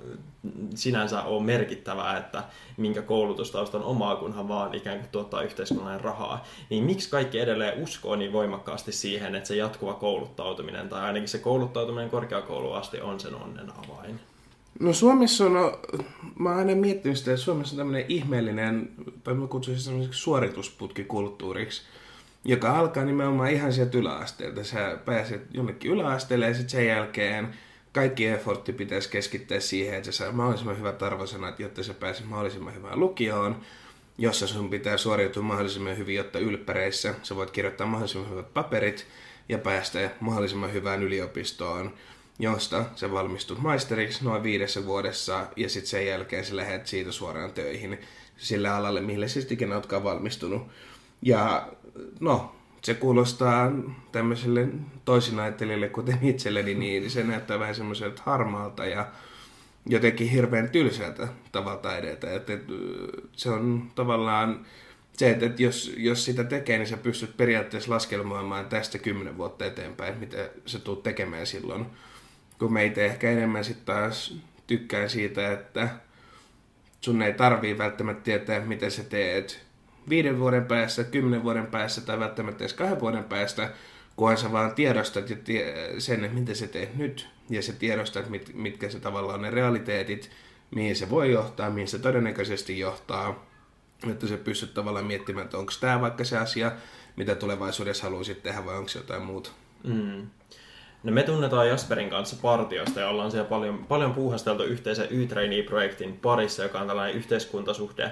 sinänsä 0.75 1.21
ole 1.23 1.43
merkittävää, 1.43 2.17
että 2.17 2.43
minkä 2.77 3.01
koulutustaustan 3.01 3.83
omaa, 3.83 4.15
kunhan 4.15 4.47
vaan 4.47 4.75
ikään 4.75 4.99
kuin 4.99 5.09
tuottaa 5.11 5.41
yhteiskunnan 5.41 6.01
rahaa. 6.01 6.45
Niin 6.69 6.83
miksi 6.83 7.09
kaikki 7.09 7.39
edelleen 7.39 7.83
uskoo 7.83 8.15
niin 8.15 8.33
voimakkaasti 8.33 8.91
siihen, 8.91 9.35
että 9.35 9.47
se 9.47 9.55
jatkuva 9.55 9.93
kouluttautuminen, 9.93 10.89
tai 10.89 11.01
ainakin 11.01 11.29
se 11.29 11.37
kouluttautuminen 11.37 12.09
korkeakouluun 12.09 12.77
asti 12.77 13.01
on 13.01 13.19
sen 13.19 13.35
onnen 13.35 13.69
avain? 13.69 14.19
No 14.79 14.93
Suomessa 14.93 15.45
on, 15.45 15.53
no, 15.53 15.79
mä 16.39 16.49
oon 16.49 16.57
aina 16.57 16.75
miettinyt 16.75 17.17
sitä, 17.17 17.31
että 17.31 17.43
Suomessa 17.43 17.73
on 17.73 17.77
tämmöinen 17.77 18.05
ihmeellinen, 18.09 18.89
tai 19.23 19.33
mä 19.33 19.47
kutsuisin 19.47 19.83
semmoiseksi 19.83 20.19
suoritusputkikulttuuriksi, 20.19 21.81
joka 22.45 22.79
alkaa 22.79 23.05
nimenomaan 23.05 23.51
ihan 23.51 23.73
sieltä 23.73 23.97
yläasteelta. 23.97 24.63
Sä 24.63 24.97
pääset 25.05 25.41
jonnekin 25.53 25.91
yläasteelle 25.91 26.47
ja 26.47 26.53
sitten 26.53 26.69
sen 26.69 26.87
jälkeen 26.87 27.53
kaikki 27.95 28.27
effortti 28.27 28.73
pitäisi 28.73 29.09
keskittää 29.09 29.59
siihen, 29.59 29.95
että 29.95 30.11
sä 30.11 30.17
saa 30.17 30.31
mahdollisimman 30.31 30.77
hyvät 30.77 31.03
arvosanat, 31.03 31.59
jotta 31.59 31.83
sä 31.83 31.93
pääset 31.93 32.25
mahdollisimman 32.25 32.75
hyvään 32.75 32.99
lukioon, 32.99 33.61
jossa 34.17 34.47
sun 34.47 34.69
pitää 34.69 34.97
suoriutua 34.97 35.43
mahdollisimman 35.43 35.97
hyvin, 35.97 36.15
jotta 36.15 36.39
ylppäreissä 36.39 37.15
sä 37.23 37.35
voit 37.35 37.51
kirjoittaa 37.51 37.87
mahdollisimman 37.87 38.29
hyvät 38.31 38.53
paperit 38.53 39.07
ja 39.49 39.57
päästä 39.57 40.09
mahdollisimman 40.19 40.73
hyvään 40.73 41.03
yliopistoon, 41.03 41.93
josta 42.39 42.85
sä 42.95 43.11
valmistut 43.11 43.59
maisteriksi 43.59 44.25
noin 44.25 44.43
viidessä 44.43 44.85
vuodessa 44.85 45.47
ja 45.55 45.69
sitten 45.69 45.89
sen 45.89 46.07
jälkeen 46.07 46.45
sä 46.45 46.55
lähdet 46.55 46.87
siitä 46.87 47.11
suoraan 47.11 47.53
töihin 47.53 47.99
sille 48.37 48.69
alalle, 48.69 49.01
mille 49.01 49.27
siis 49.27 49.51
ikinä 49.51 49.75
ootkaan 49.75 50.03
valmistunut. 50.03 50.67
Ja 51.21 51.67
no, 52.19 52.55
se 52.85 52.93
kuulostaa 52.93 53.71
tämmöiselle 54.11 54.67
toisinajattelijalle, 55.05 55.89
kuten 55.89 56.19
itselleni, 56.21 56.73
niin 56.73 57.09
se 57.11 57.23
näyttää 57.23 57.59
vähän 57.59 57.75
semmoiselta 57.75 58.21
harmaalta 58.25 58.85
ja 58.85 59.07
jotenkin 59.85 60.29
hirveän 60.29 60.69
tylsältä 60.69 61.27
tavalta 61.51 61.97
edetä. 61.97 62.33
Että, 62.33 62.53
se 63.31 63.49
on 63.49 63.91
tavallaan 63.95 64.65
se, 65.13 65.29
että, 65.29 65.63
jos, 65.63 65.93
jos 65.97 66.25
sitä 66.25 66.43
tekee, 66.43 66.77
niin 66.77 66.87
sä 66.87 66.97
pystyt 66.97 67.37
periaatteessa 67.37 67.91
laskelmoimaan 67.91 68.65
tästä 68.65 68.97
kymmenen 68.97 69.37
vuotta 69.37 69.65
eteenpäin, 69.65 70.17
mitä 70.17 70.49
sä 70.65 70.79
tuut 70.79 71.03
tekemään 71.03 71.47
silloin. 71.47 71.85
Kun 72.59 72.73
meitä 72.73 73.01
ehkä 73.01 73.31
enemmän 73.31 73.63
sitten 73.63 73.85
taas 73.85 74.37
tykkää 74.67 75.07
siitä, 75.07 75.51
että 75.51 75.89
sun 77.01 77.21
ei 77.21 77.33
tarvii 77.33 77.77
välttämättä 77.77 78.23
tietää, 78.23 78.59
mitä 78.59 78.89
sä 78.89 79.03
teet 79.03 79.64
viiden 80.09 80.39
vuoden 80.39 80.65
päässä, 80.65 81.03
kymmenen 81.03 81.43
vuoden 81.43 81.67
päässä 81.67 82.01
tai 82.01 82.19
välttämättä 82.19 82.63
edes 82.63 82.73
kahden 82.73 82.99
vuoden 82.99 83.23
päästä, 83.23 83.69
kunhan 84.15 84.37
sä 84.37 84.51
vaan 84.51 84.75
tiedostat 84.75 85.29
ja 85.29 85.35
tie, 85.43 85.95
sen, 85.97 86.31
mitä 86.33 86.53
sä 86.53 86.67
teet 86.67 86.95
nyt, 86.95 87.27
ja 87.49 87.61
sä 87.61 87.73
tiedostat, 87.73 88.29
mit, 88.29 88.51
mitkä 88.53 88.89
se 88.89 88.99
tavallaan 88.99 89.35
on 89.35 89.41
ne 89.41 89.49
realiteetit, 89.49 90.31
mihin 90.75 90.95
se 90.95 91.09
voi 91.09 91.31
johtaa, 91.31 91.69
mihin 91.69 91.87
se 91.87 91.99
todennäköisesti 91.99 92.79
johtaa, 92.79 93.45
että 94.11 94.27
sä 94.27 94.37
pystyt 94.37 94.73
tavallaan 94.73 95.05
miettimään, 95.05 95.45
että 95.45 95.57
onko 95.57 95.73
tämä 95.79 96.01
vaikka 96.01 96.23
se 96.23 96.37
asia, 96.37 96.71
mitä 97.15 97.35
tulevaisuudessa 97.35 98.03
haluaisit 98.03 98.43
tehdä 98.43 98.65
vai 98.65 98.77
onko 98.77 98.91
jotain 98.95 99.21
muuta. 99.21 99.49
Mm. 99.83 100.27
No 101.03 101.11
me 101.11 101.23
tunnetaan 101.23 101.69
Jasperin 101.69 102.09
kanssa 102.09 102.35
partioista 102.41 102.99
ja 102.99 103.09
ollaan 103.09 103.31
siellä 103.31 103.49
paljon, 103.49 103.85
paljon 103.87 104.13
puuhasteltu 104.13 104.63
yhteisen 104.63 105.07
Y-Trainee-projektin 105.09 106.17
parissa, 106.17 106.63
joka 106.63 106.79
on 106.79 106.87
tällainen 106.87 107.15
yhteiskuntasuhde 107.15 108.11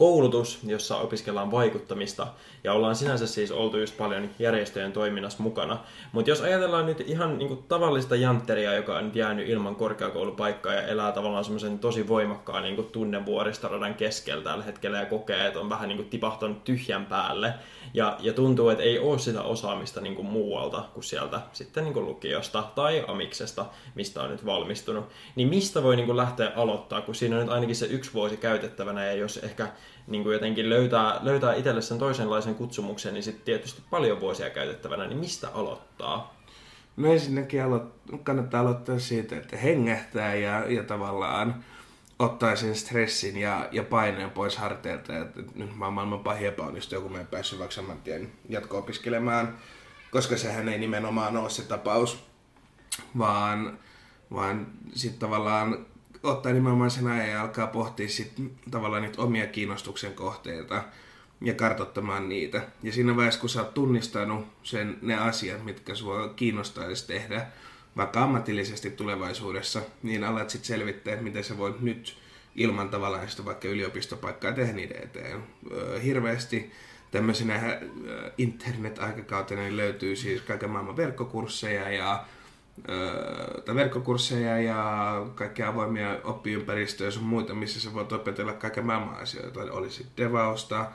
koulutus, 0.00 0.58
jossa 0.64 0.96
opiskellaan 0.96 1.50
vaikuttamista 1.50 2.26
ja 2.64 2.72
ollaan 2.72 2.96
sinänsä 2.96 3.26
siis 3.26 3.52
oltu 3.52 3.78
just 3.78 3.96
paljon 3.96 4.30
järjestöjen 4.38 4.92
toiminnassa 4.92 5.42
mukana. 5.42 5.78
Mutta 6.12 6.30
jos 6.30 6.40
ajatellaan 6.40 6.86
nyt 6.86 7.00
ihan 7.00 7.38
niinku 7.38 7.56
tavallista 7.56 8.16
jantteria, 8.16 8.74
joka 8.74 8.98
on 8.98 9.04
nyt 9.04 9.16
jäänyt 9.16 9.48
ilman 9.48 9.76
korkeakoulupaikkaa 9.76 10.74
ja 10.74 10.82
elää 10.82 11.12
tavallaan 11.12 11.44
semmoisen 11.44 11.78
tosi 11.78 12.08
voimakkaan 12.08 12.62
niinku 12.62 12.82
tunnevuoristoradan 12.82 13.94
keskellä 13.94 14.44
tällä 14.44 14.64
hetkellä 14.64 14.98
ja 14.98 15.06
kokee, 15.06 15.46
että 15.46 15.60
on 15.60 15.70
vähän 15.70 15.88
niinku 15.88 16.04
tipahtanut 16.04 16.64
tyhjän 16.64 17.06
päälle 17.06 17.54
ja, 17.94 18.16
ja 18.20 18.32
tuntuu, 18.32 18.68
että 18.68 18.84
ei 18.84 18.98
ole 18.98 19.18
sitä 19.18 19.42
osaamista 19.42 20.00
niinku 20.00 20.22
muualta 20.22 20.84
kuin 20.94 21.04
sieltä 21.04 21.40
sitten 21.52 21.84
niinku 21.84 22.00
lukiosta 22.00 22.64
tai 22.74 23.04
amiksesta, 23.08 23.66
mistä 23.94 24.22
on 24.22 24.30
nyt 24.30 24.46
valmistunut. 24.46 25.08
Niin 25.36 25.48
mistä 25.48 25.82
voi 25.82 25.96
niinku 25.96 26.16
lähteä 26.16 26.52
aloittaa, 26.56 27.00
kun 27.00 27.14
siinä 27.14 27.36
on 27.36 27.42
nyt 27.42 27.52
ainakin 27.52 27.76
se 27.76 27.86
yksi 27.86 28.14
vuosi 28.14 28.36
käytettävänä 28.36 29.06
ja 29.06 29.12
jos 29.12 29.36
ehkä 29.36 29.68
niin 30.06 30.22
kuin 30.22 30.32
jotenkin 30.32 30.70
löytää, 30.70 31.20
löytää 31.22 31.54
itselle 31.54 31.82
sen 31.82 31.98
toisenlaisen 31.98 32.54
kutsumuksen, 32.54 33.14
niin 33.14 33.22
sitten 33.22 33.44
tietysti 33.44 33.82
paljon 33.90 34.20
vuosia 34.20 34.50
käytettävänä, 34.50 35.06
niin 35.06 35.18
mistä 35.18 35.48
aloittaa? 35.54 36.40
No 36.96 37.12
ensinnäkin 37.12 37.62
alo- 37.62 38.16
kannattaa 38.22 38.60
aloittaa 38.60 38.98
siitä, 38.98 39.36
että 39.36 39.56
hengähtää 39.56 40.34
ja, 40.34 40.64
ja 40.72 40.82
tavallaan 40.82 41.64
ottaa 42.18 42.56
sen 42.56 42.76
stressin 42.76 43.36
ja, 43.36 43.68
ja 43.72 43.82
paineen 43.82 44.30
pois 44.30 44.56
harteilta. 44.56 45.18
Että 45.18 45.40
nyt 45.54 45.76
mä 45.76 45.84
oon 45.84 45.94
maailman 45.94 46.24
pahin 46.24 46.48
epäonnistuja, 46.48 47.00
kun 47.00 47.12
mä 47.12 47.20
en 47.20 47.26
päässyt 47.26 47.58
vaikka 47.58 47.96
tien 48.04 48.32
jatko-opiskelemaan, 48.48 49.58
koska 50.10 50.36
sehän 50.36 50.68
ei 50.68 50.78
nimenomaan 50.78 51.36
ole 51.36 51.50
se 51.50 51.62
tapaus, 51.62 52.24
vaan, 53.18 53.78
vaan 54.32 54.66
sitten 54.92 55.20
tavallaan 55.20 55.86
ottaa 56.22 56.52
nimenomaan 56.52 56.90
sen 56.90 57.06
ajan 57.06 57.28
ja 57.28 57.42
alkaa 57.42 57.66
pohtia 57.66 58.08
sit 58.08 58.32
tavallaan 58.70 59.02
niitä 59.02 59.22
omia 59.22 59.46
kiinnostuksen 59.46 60.14
kohteita 60.14 60.84
ja 61.40 61.54
kartottamaan 61.54 62.28
niitä. 62.28 62.62
Ja 62.82 62.92
siinä 62.92 63.16
vaiheessa, 63.16 63.40
kun 63.40 63.48
sä 63.48 63.62
oot 63.62 63.74
tunnistanut 63.74 64.46
sen, 64.62 64.98
ne 65.02 65.14
asiat, 65.14 65.64
mitkä 65.64 65.94
sua 65.94 66.28
kiinnostaisi 66.28 67.06
tehdä, 67.06 67.46
vaikka 67.96 68.22
ammatillisesti 68.22 68.90
tulevaisuudessa, 68.90 69.82
niin 70.02 70.24
alat 70.24 70.50
sitten 70.50 70.68
selvittää, 70.68 71.12
että 71.12 71.24
miten 71.24 71.44
sä 71.44 71.58
voit 71.58 71.80
nyt 71.80 72.16
ilman 72.56 72.88
tavallaan 72.88 73.28
sitä 73.28 73.44
vaikka 73.44 73.68
yliopistopaikkaa 73.68 74.52
tehdä 74.52 74.72
niiden 74.72 75.02
eteen. 75.02 75.42
Hirveästi 76.04 76.72
tämmöisenä 77.10 77.80
internet-aikakautena 78.38 79.62
niin 79.62 79.76
löytyy 79.76 80.16
siis 80.16 80.42
kaiken 80.42 80.70
maailman 80.70 80.96
verkkokursseja 80.96 81.90
ja 81.90 82.24
tai 83.64 83.74
verkkokursseja 83.74 84.60
ja 84.60 85.12
kaikkia 85.34 85.68
avoimia 85.68 86.18
oppiympäristöjä 86.24 87.10
sun 87.10 87.22
muita, 87.22 87.54
missä 87.54 87.80
sä 87.80 87.94
voit 87.94 88.12
opetella 88.12 88.52
kaiken 88.52 88.86
maailman 88.86 89.14
asioita. 89.14 89.60
Olisi 89.60 90.06
devausta 90.16 90.90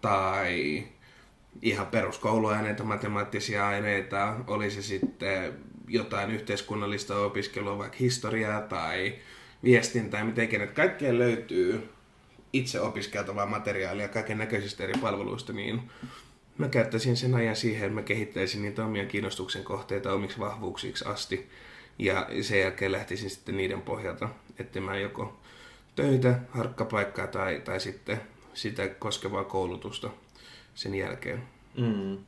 tai 0.00 0.84
ihan 1.62 1.86
peruskouluaineita, 1.86 2.84
matemaattisia 2.84 3.68
aineita, 3.68 4.34
olisi 4.46 4.82
sitten 4.82 5.52
jotain 5.88 6.30
yhteiskunnallista 6.30 7.18
opiskelua, 7.18 7.78
vaikka 7.78 7.96
historiaa 8.00 8.60
tai 8.60 9.14
viestintää, 9.64 10.24
miten 10.24 10.44
ikinä. 10.44 10.66
Kaikkeen 10.66 11.18
löytyy 11.18 11.88
itse 12.52 12.80
opiskeltavaa 12.80 13.46
materiaalia 13.46 14.08
kaiken 14.08 14.38
näköisistä 14.38 14.84
eri 14.84 14.94
palveluista, 15.00 15.52
niin 15.52 15.90
mä 16.58 16.68
käyttäisin 16.68 17.16
sen 17.16 17.34
ajan 17.34 17.56
siihen, 17.56 17.86
että 17.86 17.94
mä 17.94 18.02
kehittäisin 18.02 18.62
niitä 18.62 18.84
omia 18.84 19.06
kiinnostuksen 19.06 19.64
kohteita 19.64 20.12
omiksi 20.12 20.38
vahvuuksiksi 20.38 21.04
asti. 21.04 21.48
Ja 21.98 22.28
sen 22.42 22.60
jälkeen 22.60 22.92
lähtisin 22.92 23.30
sitten 23.30 23.56
niiden 23.56 23.82
pohjalta 23.82 24.28
mä 24.80 24.96
joko 24.96 25.40
töitä, 25.96 26.40
harkkapaikkaa 26.50 27.26
tai, 27.26 27.60
tai 27.64 27.80
sitten 27.80 28.20
sitä 28.54 28.88
koskevaa 28.88 29.44
koulutusta 29.44 30.10
sen 30.74 30.94
jälkeen. 30.94 31.42
Mm 31.76 32.18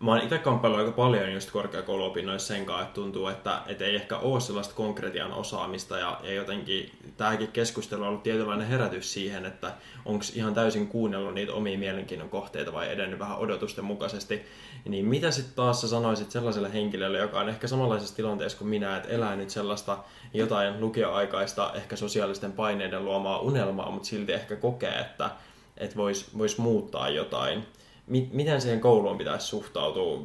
mä 0.00 0.10
oon 0.10 0.20
itse 0.20 0.38
kamppaillut 0.38 0.80
aika 0.80 0.92
paljon 0.92 1.32
just 1.32 1.50
korkeakouluopinnoissa 1.50 2.54
sen 2.54 2.66
kanssa, 2.66 2.82
että 2.82 2.94
tuntuu, 2.94 3.26
että, 3.26 3.62
että 3.66 3.84
ei 3.84 3.94
ehkä 3.94 4.18
ole 4.18 4.40
sellaista 4.40 4.74
konkretian 4.74 5.32
osaamista 5.32 5.98
ja, 5.98 6.20
ja 6.22 6.32
jotenkin 6.32 6.90
tämäkin 7.16 7.48
keskustelu 7.48 8.02
on 8.02 8.08
ollut 8.08 8.22
tietynlainen 8.22 8.66
herätys 8.66 9.12
siihen, 9.12 9.46
että 9.46 9.72
onko 10.04 10.24
ihan 10.34 10.54
täysin 10.54 10.88
kuunnellut 10.88 11.34
niitä 11.34 11.52
omia 11.52 11.78
mielenkiinnon 11.78 12.28
kohteita 12.28 12.72
vai 12.72 12.92
edennyt 12.92 13.18
vähän 13.18 13.38
odotusten 13.38 13.84
mukaisesti. 13.84 14.42
Niin 14.84 15.06
mitä 15.06 15.30
sitten 15.30 15.54
taas 15.54 15.80
sä 15.80 15.88
sanoisit 15.88 16.30
sellaiselle 16.30 16.72
henkilölle, 16.72 17.18
joka 17.18 17.40
on 17.40 17.48
ehkä 17.48 17.66
samanlaisessa 17.66 18.16
tilanteessa 18.16 18.58
kuin 18.58 18.68
minä, 18.68 18.96
että 18.96 19.08
elää 19.08 19.36
nyt 19.36 19.50
sellaista 19.50 19.98
jotain 20.34 20.80
lukioaikaista, 20.80 21.72
ehkä 21.74 21.96
sosiaalisten 21.96 22.52
paineiden 22.52 23.04
luomaa 23.04 23.38
unelmaa, 23.38 23.90
mutta 23.90 24.08
silti 24.08 24.32
ehkä 24.32 24.56
kokee, 24.56 24.98
että, 24.98 25.30
että 25.76 25.96
voisi 25.96 26.26
vois 26.38 26.58
muuttaa 26.58 27.08
jotain 27.08 27.66
miten 28.06 28.60
siihen 28.60 28.80
kouluun 28.80 29.18
pitäisi 29.18 29.46
suhtautua? 29.46 30.24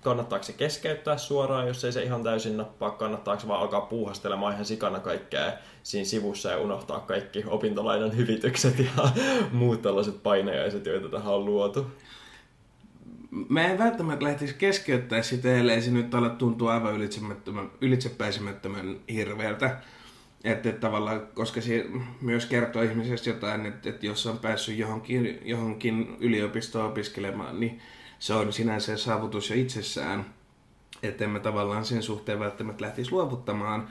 Kannattaako 0.00 0.44
se 0.44 0.52
keskeyttää 0.52 1.18
suoraan, 1.18 1.68
jos 1.68 1.84
ei 1.84 1.92
se 1.92 2.02
ihan 2.02 2.22
täysin 2.22 2.56
nappaa? 2.56 2.90
Kannattaako 2.90 3.40
se 3.40 3.48
vaan 3.48 3.60
alkaa 3.60 3.80
puuhastelemaan 3.80 4.52
ihan 4.52 4.64
sikana 4.64 5.00
kaikkea 5.00 5.52
siinä 5.82 6.04
sivussa 6.04 6.50
ja 6.50 6.58
unohtaa 6.58 7.00
kaikki 7.00 7.44
opintolainan 7.46 8.16
hyvitykset 8.16 8.78
ja 8.78 9.10
muut 9.52 9.82
tällaiset 9.82 10.22
painajaiset, 10.22 10.86
joita 10.86 11.08
tähän 11.08 11.34
on 11.34 11.44
luotu? 11.44 11.86
Mä 13.48 13.66
en 13.66 13.78
välttämättä 13.78 14.24
lähtisi 14.24 14.54
keskeyttää 14.54 15.22
sitä, 15.22 15.56
ellei 15.56 15.82
se 15.82 15.90
nyt 15.90 16.14
ala 16.14 16.28
tuntua 16.28 16.74
aivan 16.74 16.94
ylitsepääsemättömän 17.80 18.96
hirveältä. 19.08 19.80
Että, 20.44 20.72
tavallaan, 20.72 21.26
koska 21.34 21.60
se 21.60 21.86
myös 22.20 22.46
kertoo 22.46 22.82
ihmisestä 22.82 23.30
jotain, 23.30 23.66
että, 23.66 23.90
että 23.90 24.06
jos 24.06 24.26
on 24.26 24.38
päässyt 24.38 24.78
johonkin, 24.78 25.40
johonkin 25.44 26.16
yliopistoon 26.20 26.90
opiskelemaan, 26.90 27.60
niin 27.60 27.80
se 28.18 28.34
on 28.34 28.52
sinänsä 28.52 28.96
saavutus 28.96 29.50
jo 29.50 29.56
itsessään. 29.56 30.26
Että 31.02 31.24
en 31.24 31.30
mä 31.30 31.40
tavallaan 31.40 31.84
sen 31.84 32.02
suhteen 32.02 32.38
välttämättä 32.38 32.84
lähtisi 32.84 33.12
luovuttamaan. 33.12 33.88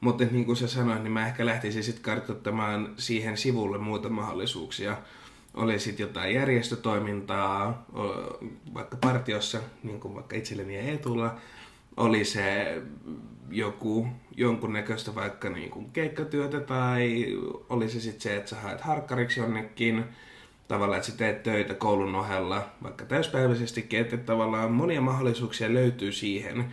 Mutta 0.00 0.24
niin 0.24 0.44
kuin 0.44 0.56
sä 0.56 0.68
sanoit, 0.68 1.02
niin 1.02 1.12
mä 1.12 1.26
ehkä 1.26 1.46
lähtisin 1.46 1.84
sitten 1.84 2.02
kartoittamaan 2.02 2.94
siihen 2.96 3.36
sivulle 3.36 3.78
muita 3.78 4.08
mahdollisuuksia. 4.08 4.96
Oli 5.54 5.78
sitten 5.78 6.04
jotain 6.04 6.34
järjestötoimintaa, 6.34 7.86
vaikka 8.74 8.96
partiossa, 8.96 9.60
niin 9.82 10.00
kuin 10.00 10.14
vaikka 10.14 10.36
itselleni 10.36 10.76
ja 10.76 10.82
Eetulla, 10.82 11.36
oli 11.96 12.24
se 12.24 12.76
joku 13.50 14.06
jonkunnäköistä 14.36 15.14
vaikka 15.14 15.50
niin 15.50 15.70
kuin 15.70 15.90
keikkatyötä 15.90 16.60
tai 16.60 17.26
oli 17.68 17.88
se 17.88 18.00
sitten 18.00 18.20
se, 18.20 18.36
että 18.36 18.50
sä 18.50 18.56
haet 18.56 18.80
harkkariksi 18.80 19.40
jonnekin, 19.40 20.04
tavallaan, 20.68 20.96
että 20.96 21.10
sä 21.10 21.16
teet 21.16 21.42
töitä 21.42 21.74
koulun 21.74 22.14
ohella, 22.14 22.68
vaikka 22.82 23.04
täyspäiväisestikin, 23.04 24.00
että 24.00 24.16
tavallaan 24.16 24.72
monia 24.72 25.00
mahdollisuuksia 25.00 25.74
löytyy 25.74 26.12
siihen, 26.12 26.64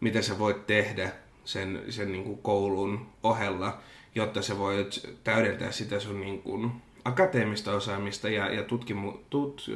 mitä 0.00 0.22
sä 0.22 0.38
voit 0.38 0.66
tehdä 0.66 1.12
sen, 1.44 1.82
sen 1.88 2.12
niin 2.12 2.24
kuin 2.24 2.38
koulun 2.38 3.06
ohella, 3.22 3.78
jotta 4.14 4.42
sä 4.42 4.58
voit 4.58 5.18
täydentää 5.24 5.72
sitä 5.72 6.00
sun 6.00 6.20
niin 6.20 6.42
kuin 6.42 6.72
akateemista 7.04 7.72
osaamista 7.72 8.28
ja, 8.28 8.54
ja 8.54 8.62
tutkimu, 8.62 9.12
tut, 9.30 9.70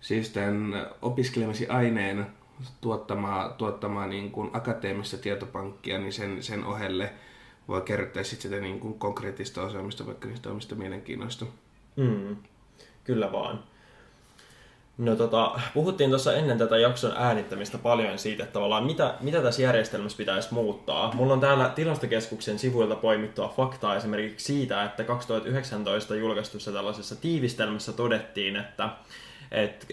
siis 0.00 0.30
tämän 0.30 0.86
opiskelemasi 1.02 1.66
aineen 1.66 2.26
tuottamaa, 2.80 3.48
tuottamaa 3.48 4.06
niin 4.06 4.30
kuin 4.30 4.50
akateemista 4.52 5.16
tietopankkia, 5.16 5.98
niin 5.98 6.12
sen, 6.12 6.42
sen 6.42 6.64
ohelle 6.64 7.12
voi 7.68 7.82
kertoa 7.82 8.24
sitten 8.24 8.50
sitä 8.50 8.62
niin 8.62 8.80
kuin 8.80 8.98
konkreettista 8.98 9.62
osaamista, 9.62 10.06
vaikka 10.06 10.28
niistä 10.28 10.50
omista 10.50 10.74
mielenkiinnoista. 10.74 11.44
Mm, 11.96 12.36
kyllä 13.04 13.32
vaan. 13.32 13.62
No 14.98 15.16
tota, 15.16 15.60
puhuttiin 15.74 16.10
tuossa 16.10 16.34
ennen 16.34 16.58
tätä 16.58 16.78
jakson 16.78 17.12
äänittämistä 17.16 17.78
paljon 17.78 18.18
siitä, 18.18 18.42
että 18.42 18.52
tavallaan 18.52 18.86
mitä, 18.86 19.14
mitä 19.20 19.42
tässä 19.42 19.62
järjestelmässä 19.62 20.18
pitäisi 20.18 20.54
muuttaa. 20.54 21.14
Mulla 21.14 21.32
on 21.32 21.40
täällä 21.40 21.68
tilastokeskuksen 21.68 22.58
sivuilta 22.58 22.96
poimittua 22.96 23.54
faktaa 23.56 23.96
esimerkiksi 23.96 24.46
siitä, 24.46 24.84
että 24.84 25.04
2019 25.04 26.14
julkaistussa 26.14 26.72
tällaisessa 26.72 27.16
tiivistelmässä 27.16 27.92
todettiin, 27.92 28.56
että 28.56 28.88
että 29.50 29.86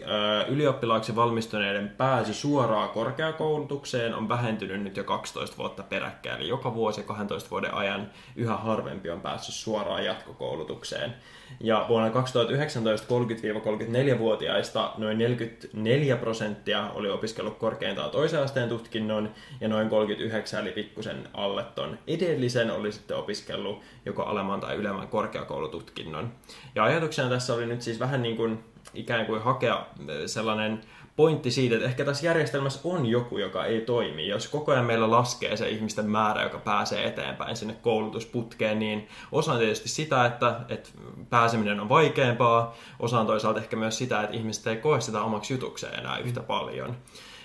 ylioppilaaksi 0.48 1.16
valmistuneiden 1.16 1.90
pääsy 1.90 2.34
suoraan 2.34 2.90
korkeakoulutukseen 2.90 4.16
on 4.16 4.30
vähentynyt 4.30 4.82
nyt 4.82 4.98
jo 4.98 5.04
12 5.04 5.58
vuotta 5.58 5.84
peräkkäin. 5.84 6.42
Eli 6.42 6.50
joka 6.50 6.74
vuosi 6.74 7.04
12 7.04 7.50
vuoden 7.50 7.74
ajan 7.74 8.12
yhä 8.36 8.58
harvempi 8.58 9.10
on 9.10 9.22
päässyt 9.22 9.56
suoraan 9.56 10.06
jatkokoulutukseen. 10.06 11.16
Ja 11.60 11.86
vuonna 11.90 12.10
2019 12.10 13.08
30-34-vuotiaista 13.08 14.94
noin 14.98 15.18
44 15.18 16.18
prosenttia 16.18 16.92
oli 16.94 17.10
opiskellut 17.10 17.58
korkeintaan 17.58 18.12
toisen 18.12 18.44
asteen 18.44 18.70
tutkinnon 18.70 19.32
ja 19.62 19.68
noin 19.68 19.90
39 19.90 20.62
eli 20.62 20.72
pikkusen 20.72 21.30
alle 21.34 21.64
ton 21.64 22.00
edellisen 22.08 22.72
oli 22.72 22.92
sitten 22.92 23.18
opiskellut 23.18 23.82
joko 24.06 24.24
alemman 24.24 24.60
tai 24.60 24.76
ylemmän 24.76 25.08
korkeakoulututkinnon. 25.08 26.32
Ja 26.76 26.84
ajatuksena 26.84 27.30
tässä 27.30 27.54
oli 27.54 27.66
nyt 27.66 27.82
siis 27.82 28.00
vähän 28.00 28.22
niin 28.22 28.38
kuin 28.38 28.64
ikään 28.94 29.26
kuin 29.26 29.42
hakea 29.42 29.86
sellainen 30.26 30.82
pointti 31.18 31.52
siitä, 31.52 31.76
että 31.76 31.88
ehkä 31.88 32.06
tässä 32.06 32.26
järjestelmässä 32.26 32.80
on 32.84 33.06
joku, 33.06 33.38
joka 33.38 33.66
ei 33.66 33.82
toimi. 33.82 34.28
Jos 34.28 34.48
koko 34.48 34.72
ajan 34.72 34.86
meillä 34.86 35.12
laskee 35.12 35.58
se 35.58 35.70
ihmisten 35.70 36.10
määrä, 36.10 36.44
joka 36.44 36.58
pääsee 36.58 37.08
eteenpäin 37.08 37.56
sinne 37.56 37.74
koulutusputkeen, 37.82 38.80
niin 38.80 39.08
osa 39.32 39.52
on 39.52 39.60
tietysti 39.60 39.90
sitä, 39.90 40.26
että, 40.26 40.60
että 40.70 40.90
pääseminen 41.30 41.80
on 41.80 41.90
vaikeampaa, 41.90 42.76
osa 43.00 43.20
on 43.20 43.28
toisaalta 43.28 43.60
ehkä 43.60 43.76
myös 43.76 43.98
sitä, 43.98 44.22
että 44.22 44.36
ihmiset 44.36 44.68
ei 44.68 44.78
koe 44.78 45.02
sitä 45.02 45.22
omaksi 45.22 45.54
jutukseen 45.54 46.00
enää 46.00 46.18
yhtä 46.18 46.40
paljon. 46.40 46.98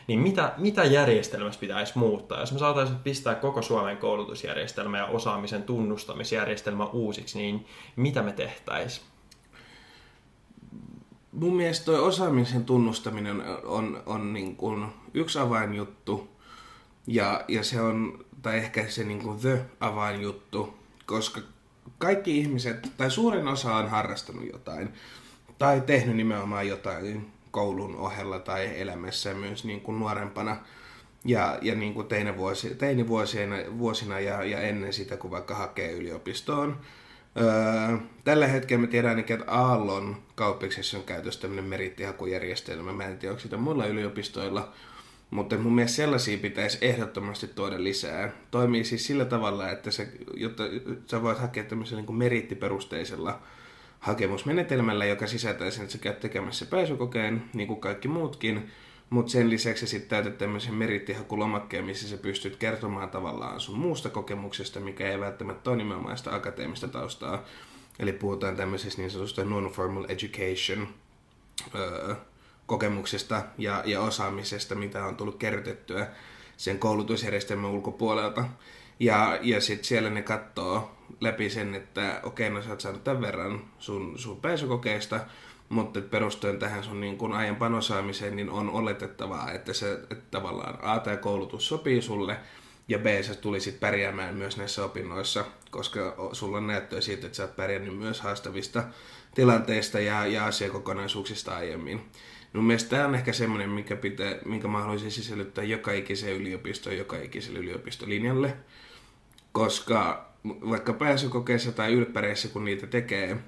Niin 0.06 0.20
mitä, 0.20 0.52
mitä 0.56 0.84
järjestelmässä 0.84 1.60
pitäisi 1.60 1.98
muuttaa? 1.98 2.40
Jos 2.40 2.52
me 2.52 2.58
saataisiin 2.58 2.98
pistää 2.98 3.34
koko 3.34 3.62
Suomen 3.62 3.96
koulutusjärjestelmä 3.96 4.98
ja 4.98 5.06
osaamisen 5.06 5.62
tunnustamisjärjestelmä 5.62 6.86
uusiksi, 6.86 7.38
niin 7.38 7.66
mitä 7.96 8.22
me 8.22 8.32
tehtäisiin? 8.32 9.11
Mun 11.42 11.56
mielestä 11.56 11.84
toi 11.84 12.00
osaamisen 12.00 12.64
tunnustaminen 12.64 13.42
on, 13.64 14.02
on 14.06 14.32
niin 14.32 14.56
kuin 14.56 14.86
yksi 15.14 15.38
avainjuttu. 15.38 16.28
Ja, 17.06 17.44
ja 17.48 17.64
se 17.64 17.80
on, 17.80 18.24
tai 18.42 18.58
ehkä 18.58 18.88
se 18.88 19.04
niin 19.04 19.22
kuin 19.22 19.40
the 19.40 19.64
avainjuttu, 19.80 20.74
koska 21.06 21.40
kaikki 21.98 22.38
ihmiset, 22.38 22.88
tai 22.96 23.10
suurin 23.10 23.48
osa 23.48 23.76
on 23.76 23.90
harrastanut 23.90 24.46
jotain, 24.52 24.88
tai 25.58 25.80
tehnyt 25.80 26.16
nimenomaan 26.16 26.68
jotain 26.68 27.30
koulun 27.50 27.96
ohella 27.96 28.38
tai 28.38 28.80
elämässä 28.80 29.34
myös 29.34 29.64
niin 29.64 29.80
kuin 29.80 29.98
nuorempana. 29.98 30.56
Ja, 31.24 31.58
ja 31.62 31.74
niin 31.74 31.94
kuin 31.94 32.06
teinivuosina, 32.06 32.74
teinivuosina 32.74 33.56
vuosina 33.78 34.20
ja, 34.20 34.44
ja 34.44 34.60
ennen 34.60 34.92
sitä, 34.92 35.16
kun 35.16 35.30
vaikka 35.30 35.54
hakee 35.54 35.92
yliopistoon 35.92 36.76
Öö, 37.40 37.98
tällä 38.24 38.46
hetkellä 38.46 38.80
me 38.80 38.86
tiedän 38.86 39.10
ainakin, 39.10 39.40
että 39.40 39.52
Aallon 39.52 40.22
kauppiksessa 40.34 40.98
on 40.98 41.04
käytössä 41.04 41.40
tämmöinen 41.40 41.64
merittihakujärjestelmä. 41.64 42.92
Mä 42.92 43.04
en 43.04 43.18
tiedä, 43.18 43.32
onko 43.32 43.42
sitä 43.42 43.56
muilla 43.56 43.86
yliopistoilla, 43.86 44.72
mutta 45.30 45.58
mun 45.58 45.74
mielestä 45.74 45.96
sellaisia 45.96 46.38
pitäisi 46.38 46.78
ehdottomasti 46.80 47.46
tuoda 47.46 47.84
lisää. 47.84 48.32
Toimii 48.50 48.84
siis 48.84 49.06
sillä 49.06 49.24
tavalla, 49.24 49.70
että 49.70 49.90
se, 49.90 50.08
jotta 50.34 50.62
sä 51.10 51.22
voit 51.22 51.38
hakea 51.38 51.64
tämmöisellä 51.64 52.02
niin 52.02 52.14
merittiperusteisella 52.14 53.42
hakemusmenetelmällä, 54.00 55.04
joka 55.04 55.26
sisältää 55.26 55.70
sen, 55.70 55.82
että 55.82 55.92
sä 55.92 55.98
käyt 55.98 56.20
tekemässä 56.20 56.66
pääsykokeen, 56.66 57.42
niin 57.54 57.68
kuin 57.68 57.80
kaikki 57.80 58.08
muutkin, 58.08 58.70
mutta 59.12 59.32
sen 59.32 59.50
lisäksi 59.50 59.86
sitten 59.86 60.08
täytät 60.08 60.38
tämmöisen 60.38 60.74
merittihakulomakkeen, 60.74 61.84
missä 61.84 62.08
sä 62.08 62.16
pystyt 62.16 62.56
kertomaan 62.56 63.10
tavallaan 63.10 63.60
sun 63.60 63.78
muusta 63.78 64.10
kokemuksesta, 64.10 64.80
mikä 64.80 65.10
ei 65.10 65.20
välttämättä 65.20 65.70
ole 65.70 65.76
nimenomaan 65.76 66.18
sitä 66.18 66.34
akateemista 66.34 66.88
taustaa. 66.88 67.44
Eli 67.98 68.12
puhutaan 68.12 68.56
tämmöisestä 68.56 69.02
niin 69.02 69.10
sanotusta 69.10 69.44
non-formal 69.44 70.04
education 70.08 70.88
öö, 71.74 72.14
kokemuksesta 72.66 73.42
ja, 73.58 73.82
ja 73.86 74.00
osaamisesta, 74.00 74.74
mitä 74.74 75.04
on 75.04 75.16
tullut 75.16 75.36
kertettyä 75.36 76.06
sen 76.56 76.78
koulutusjärjestelmän 76.78 77.70
ulkopuolelta. 77.70 78.44
Ja, 79.00 79.38
ja 79.42 79.60
sitten 79.60 79.84
siellä 79.84 80.10
ne 80.10 80.22
katsoo 80.22 80.90
läpi 81.20 81.50
sen, 81.50 81.74
että 81.74 82.20
okei, 82.22 82.48
okay, 82.48 82.58
no 82.58 82.62
sä 82.62 82.70
oot 82.70 82.80
saanut 82.80 83.04
tämän 83.04 83.22
verran 83.22 83.64
sun, 83.78 84.18
sun 84.18 84.40
pääsykokeista, 84.40 85.20
mutta 85.72 86.00
perustuen 86.00 86.58
tähän 86.58 86.84
sun 86.84 87.00
niin 87.00 87.18
kun 87.18 87.32
aiempaan 87.32 87.74
osaamiseen, 87.74 88.36
niin 88.36 88.50
on 88.50 88.70
oletettavaa, 88.70 89.52
että 89.52 89.72
se 89.72 89.92
että 89.92 90.24
tavallaan 90.30 90.78
A, 90.82 90.98
tämä 90.98 91.16
koulutus 91.16 91.68
sopii 91.68 92.02
sulle, 92.02 92.36
ja 92.88 92.98
B, 92.98 93.06
sä 93.22 93.34
tulisit 93.34 93.80
pärjäämään 93.80 94.34
myös 94.34 94.56
näissä 94.56 94.84
opinnoissa, 94.84 95.44
koska 95.70 96.16
sulla 96.32 96.56
on 96.56 96.66
näyttöä 96.66 97.00
siitä, 97.00 97.26
että 97.26 97.36
sä 97.36 97.42
oot 97.42 97.56
pärjännyt 97.56 97.98
myös 97.98 98.20
haastavista 98.20 98.84
tilanteista 99.34 100.00
ja, 100.00 100.26
ja 100.26 100.46
asiakokonaisuuksista 100.46 101.56
aiemmin. 101.56 102.00
Mun 102.52 102.64
mielestä 102.64 102.90
tämä 102.90 103.06
on 103.06 103.14
ehkä 103.14 103.32
semmoinen, 103.32 103.70
mikä, 103.70 103.96
pitää, 103.96 104.34
minkä 104.44 104.68
mä 104.68 104.80
haluaisin 104.80 105.10
sisällyttää 105.10 105.64
joka 105.64 105.92
ikiseen 105.92 106.36
yliopistoon, 106.36 106.96
joka 106.96 107.16
ikiselle 107.16 107.58
yliopistolinjalle, 107.58 108.56
koska 109.52 110.28
vaikka 110.44 110.92
pääsykokeissa 110.92 111.72
tai 111.72 111.92
ylppäreissä, 111.92 112.48
kun 112.48 112.64
niitä 112.64 112.86
tekee, 112.86 113.38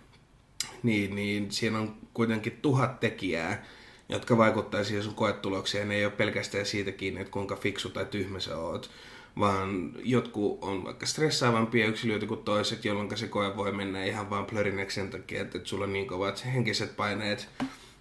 niin, 0.84 1.14
niin 1.14 1.52
siinä 1.52 1.78
on 1.78 1.96
kuitenkin 2.14 2.58
tuhat 2.62 3.00
tekijää, 3.00 3.64
jotka 4.08 4.38
vaikuttaa 4.38 4.84
siihen 4.84 5.04
sun 5.04 5.14
koetulokseen. 5.14 5.88
Ne 5.88 5.94
ei 5.94 6.04
ole 6.04 6.12
pelkästään 6.12 6.66
siitä 6.66 6.92
kiinni, 6.92 7.20
että 7.20 7.30
kuinka 7.30 7.56
fiksu 7.56 7.88
tai 7.88 8.04
tyhmä 8.04 8.40
sä 8.40 8.58
oot, 8.58 8.90
vaan 9.38 9.92
jotkut 10.02 10.58
on 10.62 10.84
vaikka 10.84 11.06
stressaavampia 11.06 11.86
yksilöitä 11.86 12.26
kuin 12.26 12.42
toiset, 12.42 12.84
jolloin 12.84 13.16
se 13.16 13.28
koe 13.28 13.56
voi 13.56 13.72
mennä 13.72 14.04
ihan 14.04 14.30
vaan 14.30 14.46
plörineksi 14.46 14.94
sen 14.94 15.10
takia, 15.10 15.42
että, 15.42 15.58
sulla 15.64 15.84
on 15.84 15.92
niin 15.92 16.06
kovat 16.06 16.44
henkiset 16.44 16.96
paineet, 16.96 17.48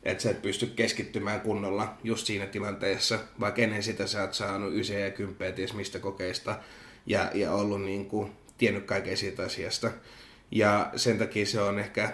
että 0.04 0.24
sä 0.24 0.30
et 0.30 0.42
pysty 0.42 0.66
keskittymään 0.66 1.42
kunnolla 1.42 1.98
just 2.04 2.28
siinä 2.28 2.46
tilanteessa, 2.46 3.20
vaikka 3.40 3.62
ennen 3.62 3.84
sitä 3.84 4.08
sä 4.08 4.22
oot 4.22 4.34
saanut 4.34 4.74
ysiä 4.74 5.00
ja 5.00 5.12
kymppejä 5.12 5.52
ties 5.52 5.74
mistä 5.74 6.00
kokeista 6.00 6.60
ja, 7.06 7.32
ja 7.34 7.52
ollut 7.52 7.82
niin 7.82 8.06
kuin, 8.06 8.32
tiennyt 8.58 8.84
kaiken 8.84 9.18
siitä 9.18 9.44
asiasta. 9.44 9.92
Ja 10.52 10.92
sen 10.96 11.18
takia 11.18 11.46
se 11.46 11.62
on 11.62 11.80
ehkä 11.80 12.14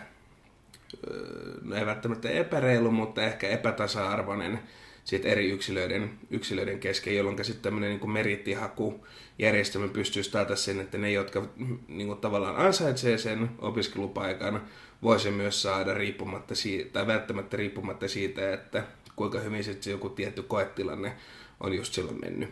no 1.61 1.75
ei 1.75 1.85
välttämättä 1.85 2.29
epäreilu, 2.29 2.91
mutta 2.91 3.23
ehkä 3.23 3.47
epätasa-arvoinen 3.47 4.59
sit 5.03 5.25
eri 5.25 5.49
yksilöiden, 5.49 6.11
yksilöiden 6.29 6.79
kesken, 6.79 7.15
jolloin 7.15 7.45
sitten 7.45 7.63
tämmöinen 7.63 7.99
niin 7.99 8.11
merittihakujärjestelmä 8.11 9.87
pystyy 9.87 10.23
taata 10.23 10.55
sen, 10.55 10.79
että 10.79 10.97
ne, 10.97 11.11
jotka 11.11 11.45
niin 11.87 12.07
kuin 12.07 12.19
tavallaan 12.19 12.55
ansaitsee 12.55 13.17
sen 13.17 13.49
opiskelupaikan, 13.59 14.61
voi 15.03 15.19
sen 15.19 15.33
myös 15.33 15.61
saada 15.61 15.93
riippumatta 15.93 16.55
siitä, 16.55 16.89
tai 16.93 17.07
välttämättä 17.07 17.57
riippumatta 17.57 18.07
siitä, 18.07 18.53
että 18.53 18.83
kuinka 19.15 19.39
hyvin 19.39 19.63
sitten 19.63 19.91
joku 19.91 20.09
tietty 20.09 20.43
koetilanne 20.43 21.15
on 21.59 21.73
just 21.73 21.93
silloin 21.93 22.19
mennyt. 22.21 22.49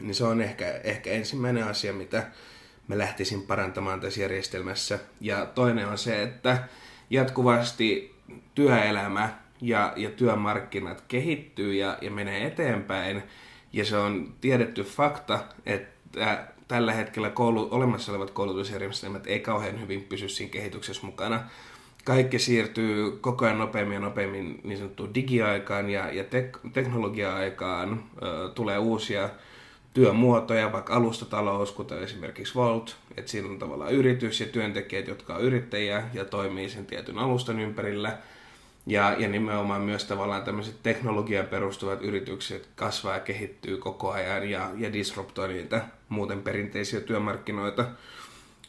Niin 0.00 0.14
se 0.14 0.24
on 0.24 0.40
ehkä, 0.40 0.80
ehkä 0.84 1.10
ensimmäinen 1.10 1.64
asia, 1.64 1.92
mitä 1.92 2.26
mä 2.88 2.98
lähtisin 2.98 3.42
parantamaan 3.42 4.00
tässä 4.00 4.20
järjestelmässä. 4.20 4.98
Ja 5.20 5.46
toinen 5.46 5.88
on 5.88 5.98
se, 5.98 6.22
että 6.22 6.68
jatkuvasti 7.10 8.14
työelämä 8.54 9.30
ja, 9.60 9.92
ja 9.96 10.10
työmarkkinat 10.10 11.04
kehittyy 11.08 11.74
ja, 11.74 11.98
ja 12.00 12.10
menee 12.10 12.46
eteenpäin. 12.46 13.22
Ja 13.72 13.84
se 13.84 13.96
on 13.96 14.34
tiedetty 14.40 14.82
fakta, 14.82 15.38
että 15.66 16.50
tällä 16.68 16.92
hetkellä 16.92 17.30
koulu, 17.30 17.68
olemassa 17.70 18.12
olevat 18.12 18.30
koulutusjärjestelmät 18.30 19.26
ei 19.26 19.40
kauhean 19.40 19.80
hyvin 19.80 20.02
pysy 20.02 20.28
siinä 20.28 20.52
kehityksessä 20.52 21.06
mukana. 21.06 21.40
Kaikki 22.04 22.38
siirtyy 22.38 23.18
koko 23.20 23.44
ajan 23.44 23.58
nopeammin 23.58 23.94
ja 23.94 24.00
nopeammin 24.00 24.60
niin 24.64 24.78
sanottuun 24.78 25.14
digiaikaan 25.14 25.90
ja, 25.90 26.12
ja 26.12 26.22
tek- 26.22 26.70
teknologia-aikaan. 26.72 28.04
Ö, 28.22 28.48
tulee 28.54 28.78
uusia 28.78 29.30
työmuotoja, 29.94 30.72
vaikka 30.72 30.94
alustatalous, 30.94 31.72
kuten 31.72 32.02
esimerkiksi 32.02 32.54
Volt, 32.54 32.96
että 33.16 33.30
siinä 33.30 33.48
on 33.48 33.58
tavallaan 33.58 33.92
yritys 33.92 34.40
ja 34.40 34.46
työntekijät, 34.46 35.08
jotka 35.08 35.34
on 35.34 35.42
yrittäjiä 35.42 36.02
ja 36.14 36.24
toimii 36.24 36.70
sen 36.70 36.86
tietyn 36.86 37.18
alustan 37.18 37.60
ympärillä. 37.60 38.18
Ja, 38.86 39.16
ja 39.18 39.28
nimenomaan 39.28 39.82
myös 39.82 40.04
tavallaan 40.04 40.42
tämmöiset 40.42 40.76
teknologiaan 40.82 41.46
perustuvat 41.46 42.02
yritykset 42.02 42.68
kasvaa 42.76 43.14
ja 43.14 43.20
kehittyy 43.20 43.76
koko 43.76 44.10
ajan 44.10 44.50
ja, 44.50 44.70
ja 44.76 44.92
disruptoi 44.92 45.48
niitä 45.48 45.84
muuten 46.08 46.42
perinteisiä 46.42 47.00
työmarkkinoita. 47.00 47.84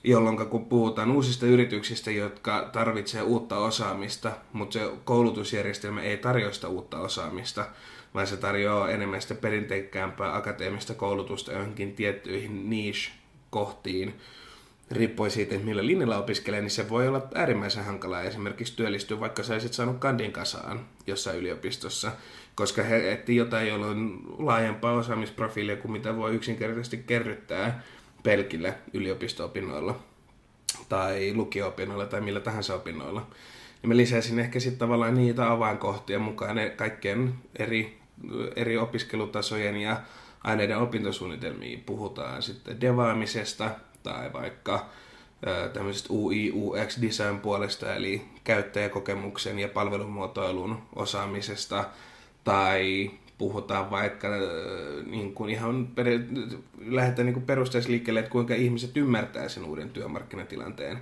Jolloin 0.03 0.37
kun 0.37 0.65
puhutaan 0.65 1.11
uusista 1.11 1.45
yrityksistä, 1.45 2.11
jotka 2.11 2.69
tarvitsevat 2.71 3.27
uutta 3.27 3.57
osaamista, 3.57 4.31
mutta 4.53 4.73
se 4.73 4.91
koulutusjärjestelmä 5.03 6.01
ei 6.01 6.17
tarjoa 6.17 6.51
sitä 6.51 6.67
uutta 6.67 6.99
osaamista, 6.99 7.65
vaan 8.13 8.27
se 8.27 8.37
tarjoaa 8.37 8.89
enemmän 8.89 9.21
sitä 9.21 9.35
perinteikkäämpää 9.35 10.35
akateemista 10.35 10.93
koulutusta 10.93 11.51
johonkin 11.51 11.95
tiettyihin 11.95 12.69
niche-kohtiin, 12.69 14.13
riippuen 14.91 15.31
siitä, 15.31 15.55
että 15.55 15.65
millä 15.65 15.85
linjalla 15.85 16.17
opiskelee, 16.17 16.61
niin 16.61 16.71
se 16.71 16.89
voi 16.89 17.07
olla 17.07 17.27
äärimmäisen 17.35 17.85
hankalaa 17.85 18.21
esimerkiksi 18.21 18.75
työllistyä, 18.75 19.19
vaikka 19.19 19.43
sä 19.43 19.53
olisit 19.53 19.73
saanut 19.73 19.97
kandin 19.97 20.31
kasaan 20.31 20.85
jossain 21.07 21.37
yliopistossa, 21.37 22.11
koska 22.55 22.83
he 22.83 23.11
etsivät 23.11 23.37
jotain, 23.37 23.67
jolla 23.67 23.85
on 23.85 24.21
laajempaa 24.37 24.93
osaamisprofiilia 24.93 25.75
kuin 25.75 25.91
mitä 25.91 26.15
voi 26.17 26.35
yksinkertaisesti 26.35 26.97
kerryttää 26.97 27.83
pelkillä 28.23 28.73
yliopisto-opinnoilla 28.93 29.99
tai 30.89 31.33
lukio-opinnoilla 31.35 32.05
tai 32.05 32.21
millä 32.21 32.39
tahansa 32.39 32.75
opinnoilla. 32.75 33.27
Ja 33.81 33.87
mä 33.87 33.97
lisäisin 33.97 34.39
ehkä 34.39 34.59
sitten 34.59 34.79
tavallaan 34.79 35.15
niitä 35.15 35.51
avainkohtia 35.51 36.19
mukaan 36.19 36.55
ne 36.55 36.69
kaikkien 36.69 37.33
eri, 37.59 38.00
eri 38.55 38.77
opiskelutasojen 38.77 39.77
ja 39.77 40.01
aineiden 40.43 40.77
opintosuunnitelmiin. 40.77 41.83
Puhutaan 41.85 42.41
sitten 42.41 42.81
devaamisesta 42.81 43.71
tai 44.03 44.33
vaikka 44.33 44.85
tämmöisestä 45.73 46.13
UI, 46.13 46.51
UX 46.55 47.01
design 47.01 47.39
puolesta, 47.39 47.95
eli 47.95 48.21
käyttäjäkokemuksen 48.43 49.59
ja 49.59 49.67
palvelumuotoilun 49.67 50.77
osaamisesta, 50.95 51.85
tai 52.43 53.11
puhutaan 53.37 53.91
vaikka 53.91 54.27
niin 55.05 55.33
kuin 55.33 55.49
ihan 55.49 55.87
lähdetään 56.85 57.25
niin 57.25 57.41
perusteisliikkeelle, 57.41 58.19
että 58.19 58.31
kuinka 58.31 58.53
ihmiset 58.53 58.97
ymmärtää 58.97 59.49
sen 59.49 59.65
uuden 59.65 59.89
työmarkkinatilanteen. 59.89 60.99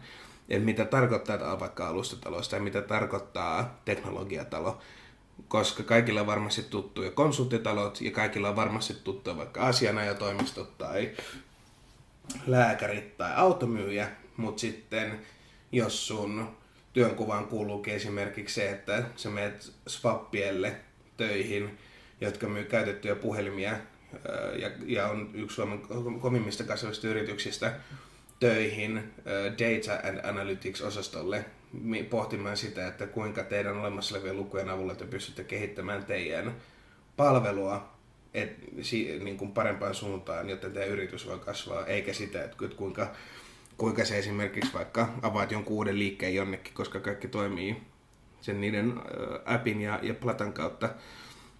Että 0.49 0.65
mitä 0.65 0.85
tarkoittaa 0.85 1.59
vaikka 1.59 1.87
alustatalosta 1.87 2.55
ja 2.55 2.61
mitä 2.61 2.81
tarkoittaa 2.81 3.79
teknologiatalo. 3.85 4.77
Koska 5.47 5.83
kaikilla 5.83 6.21
on 6.21 6.27
varmasti 6.27 6.63
tuttuja 6.63 7.11
konsulttitalot 7.11 8.01
ja 8.01 8.11
kaikilla 8.11 8.49
on 8.49 8.55
varmasti 8.55 8.93
tuttuja 8.93 9.37
vaikka 9.37 9.67
asianajatoimistot 9.67 10.77
tai 10.77 11.11
lääkärit 12.47 13.17
tai 13.17 13.31
automyyjä, 13.35 14.09
mutta 14.37 14.59
sitten 14.59 15.19
jos 15.71 16.07
sun 16.07 16.47
työnkuvaan 16.93 17.45
kuuluukin 17.45 17.93
esimerkiksi 17.93 18.55
se, 18.55 18.69
että 18.69 19.03
sä 19.15 19.29
menet 19.29 19.73
swappielle 19.87 20.75
töihin, 21.17 21.77
jotka 22.21 22.47
myy 22.47 22.63
käytettyjä 22.63 23.15
puhelimia 23.15 23.77
ja, 24.59 24.71
ja 24.85 25.07
on 25.07 25.29
yksi 25.33 25.55
Suomen 25.55 25.79
kovimmista 26.21 26.63
kasvavista 26.63 27.07
yrityksistä 27.07 27.73
töihin 28.39 29.13
Data 29.51 30.07
and 30.07 30.19
Analytics-osastolle 30.25 31.45
pohtimaan 32.09 32.57
sitä, 32.57 32.87
että 32.87 33.07
kuinka 33.07 33.43
teidän 33.43 33.77
olemassa 33.77 34.15
olevien 34.15 34.37
lukujen 34.37 34.69
avulla 34.69 34.95
te 34.95 35.05
pystytte 35.05 35.43
kehittämään 35.43 36.05
teidän 36.05 36.55
palvelua 37.17 37.99
et, 38.33 38.55
si, 38.81 39.19
niin 39.23 39.37
kuin 39.37 39.51
parempaan 39.51 39.95
suuntaan, 39.95 40.49
jotta 40.49 40.69
teidän 40.69 40.89
yritys 40.89 41.27
voi 41.27 41.39
kasvaa, 41.39 41.85
eikä 41.85 42.13
sitä, 42.13 42.43
että 42.43 42.57
kuinka, 42.75 43.11
kuinka 43.77 44.05
se 44.05 44.17
esimerkiksi 44.17 44.73
vaikka 44.73 45.09
avaat 45.21 45.51
jonkun 45.51 45.75
uuden 45.75 45.99
liikkeen 45.99 46.35
jonnekin, 46.35 46.73
koska 46.73 46.99
kaikki 46.99 47.27
toimii 47.27 47.77
sen 48.41 48.61
niiden 48.61 48.93
appin 49.45 49.81
ja, 49.81 49.99
ja 50.01 50.13
platan 50.13 50.53
kautta, 50.53 50.89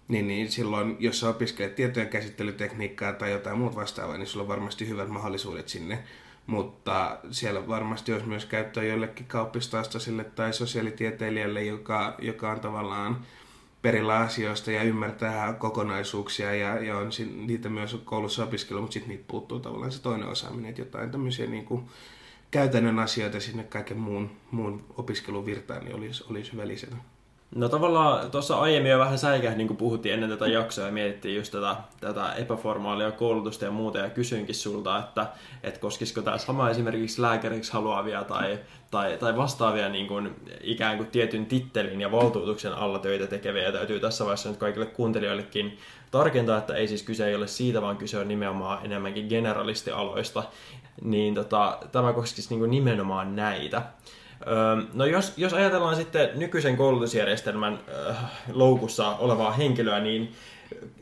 niin, 0.08 0.28
niin 0.28 0.50
silloin, 0.50 0.96
jos 1.00 1.20
sä 1.20 1.28
opiskelet 1.28 1.74
tietojen 1.74 2.08
käsittelytekniikkaa 2.08 3.12
tai 3.12 3.30
jotain 3.30 3.58
muuta 3.58 3.76
vastaavaa, 3.76 4.18
niin 4.18 4.26
sulla 4.26 4.42
on 4.42 4.48
varmasti 4.48 4.88
hyvät 4.88 5.08
mahdollisuudet 5.08 5.68
sinne. 5.68 6.04
Mutta 6.46 7.18
siellä 7.30 7.68
varmasti 7.68 8.12
olisi 8.12 8.26
myös 8.26 8.44
käyttöä 8.44 8.82
jollekin 8.82 9.26
kauppistaastasille 9.26 10.24
tai 10.24 10.52
sosiaalitieteilijälle, 10.52 11.64
joka, 11.64 12.14
joka 12.18 12.50
on 12.50 12.60
tavallaan 12.60 13.26
perillä 13.82 14.18
asioista 14.18 14.70
ja 14.70 14.82
ymmärtää 14.82 15.52
kokonaisuuksia 15.52 16.54
ja, 16.54 16.82
ja 16.84 16.98
on 16.98 17.10
niitä 17.46 17.68
myös 17.68 18.00
koulussa 18.04 18.44
opiskellut, 18.44 18.82
mutta 18.82 18.94
sitten 18.94 19.08
niitä 19.08 19.24
puuttuu 19.28 19.60
tavallaan 19.60 19.92
se 19.92 20.02
toinen 20.02 20.28
osaaminen, 20.28 20.70
että 20.70 20.80
jotain 20.80 21.10
tämmöisiä 21.10 21.46
niin 21.46 21.64
kuin 21.64 21.84
käytännön 22.50 22.98
asioita 22.98 23.40
sinne 23.40 23.62
kaiken 23.62 23.98
muun, 23.98 24.30
muun 24.50 24.84
opiskelun 24.96 25.46
virtaan 25.46 25.84
niin 25.84 25.96
olisi, 25.96 26.24
olisi 26.30 26.52
hyvä 26.52 26.68
lisätä. 26.68 26.96
No 27.54 27.68
tavallaan 27.68 28.30
tuossa 28.30 28.60
aiemmin 28.60 28.92
jo 28.92 28.98
vähän 28.98 29.18
säikäh, 29.18 29.56
niin 29.56 29.66
kuin 29.66 29.76
puhuttiin 29.76 30.14
ennen 30.14 30.30
tätä 30.30 30.46
jaksoa 30.46 30.86
ja 30.86 30.92
mietittiin 30.92 31.36
just 31.36 31.52
tätä, 31.52 31.76
tätä 32.00 32.32
epäformaalia 32.32 33.12
koulutusta 33.12 33.64
ja 33.64 33.70
muuta 33.70 33.98
ja 33.98 34.10
kysyinkin 34.10 34.54
sulta, 34.54 34.98
että, 34.98 35.26
että 35.62 35.80
koskisiko 35.80 36.22
tämä 36.22 36.38
sama 36.38 36.70
esimerkiksi 36.70 37.22
lääkäriksi 37.22 37.72
haluavia 37.72 38.24
tai, 38.24 38.58
tai, 38.90 39.16
tai 39.16 39.36
vastaavia 39.36 39.88
niin 39.88 40.06
kuin, 40.06 40.34
ikään 40.62 40.96
kuin 40.96 41.10
tietyn 41.10 41.46
tittelin 41.46 42.00
ja 42.00 42.12
valtuutuksen 42.12 42.74
alla 42.74 42.98
töitä 42.98 43.26
tekeviä 43.26 43.62
ja 43.62 43.72
täytyy 43.72 44.00
tässä 44.00 44.24
vaiheessa 44.24 44.48
nyt 44.48 44.58
kaikille 44.58 44.86
kuuntelijoillekin 44.86 45.78
tarkentaa, 46.10 46.58
että 46.58 46.74
ei 46.74 46.88
siis 46.88 47.02
kyse 47.02 47.26
ei 47.26 47.34
ole 47.34 47.46
siitä, 47.46 47.82
vaan 47.82 47.96
kyse 47.96 48.18
on 48.18 48.28
nimenomaan 48.28 48.84
enemmänkin 48.84 49.26
generalistialoista, 49.28 50.42
niin 51.02 51.34
tota, 51.34 51.78
tämä 51.92 52.12
koskisi 52.12 52.48
niin 52.50 52.58
kuin 52.58 52.70
nimenomaan 52.70 53.36
näitä. 53.36 53.82
No 54.94 55.06
jos, 55.06 55.32
jos 55.36 55.52
ajatellaan 55.52 55.96
sitten 55.96 56.30
nykyisen 56.34 56.76
koulutusjärjestelmän 56.76 57.78
loukussa 58.52 59.08
olevaa 59.16 59.52
henkilöä, 59.52 60.00
niin 60.00 60.32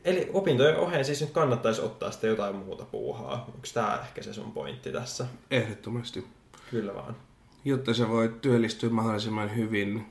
eli 0.05 0.31
opintojen 0.33 0.77
oheen 0.77 1.05
siis 1.05 1.21
nyt 1.21 1.31
kannattaisi 1.31 1.81
ottaa 1.81 2.11
sitten 2.11 2.31
jotain 2.31 2.57
muuta 2.57 2.85
puuhaa. 2.85 3.45
Onko 3.47 3.69
tämä 3.75 3.99
ehkä 4.03 4.23
se 4.23 4.33
sun 4.33 4.53
pointti 4.53 4.93
tässä? 4.93 5.27
Ehdottomasti. 5.51 6.27
Kyllä 6.71 6.95
vaan. 6.95 7.17
Jotta 7.65 7.95
sä 7.95 8.09
voit 8.09 8.41
työllistyä 8.41 8.91
mahdollisimman 8.91 9.57
hyvin 9.57 10.07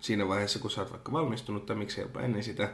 siinä 0.00 0.28
vaiheessa, 0.28 0.58
kun 0.58 0.70
sä 0.70 0.80
oot 0.80 0.90
vaikka 0.90 1.12
valmistunut 1.12 1.66
tai 1.66 1.76
miksei 1.76 2.04
jopa 2.04 2.20
ennen 2.20 2.42
sitä, 2.42 2.68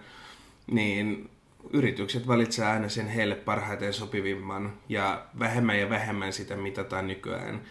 niin 0.67 1.31
yritykset 1.73 2.27
valitsevat 2.27 2.71
aina 2.71 2.89
sen 2.89 3.09
heille 3.09 3.35
parhaiten 3.35 3.93
sopivimman 3.93 4.73
ja 4.89 5.27
vähemmän 5.39 5.81
ja 5.81 5.91
vähemmän 5.91 6.33
sitä 6.33 6.57
mitataan 6.57 7.07
nykyään 7.07 7.63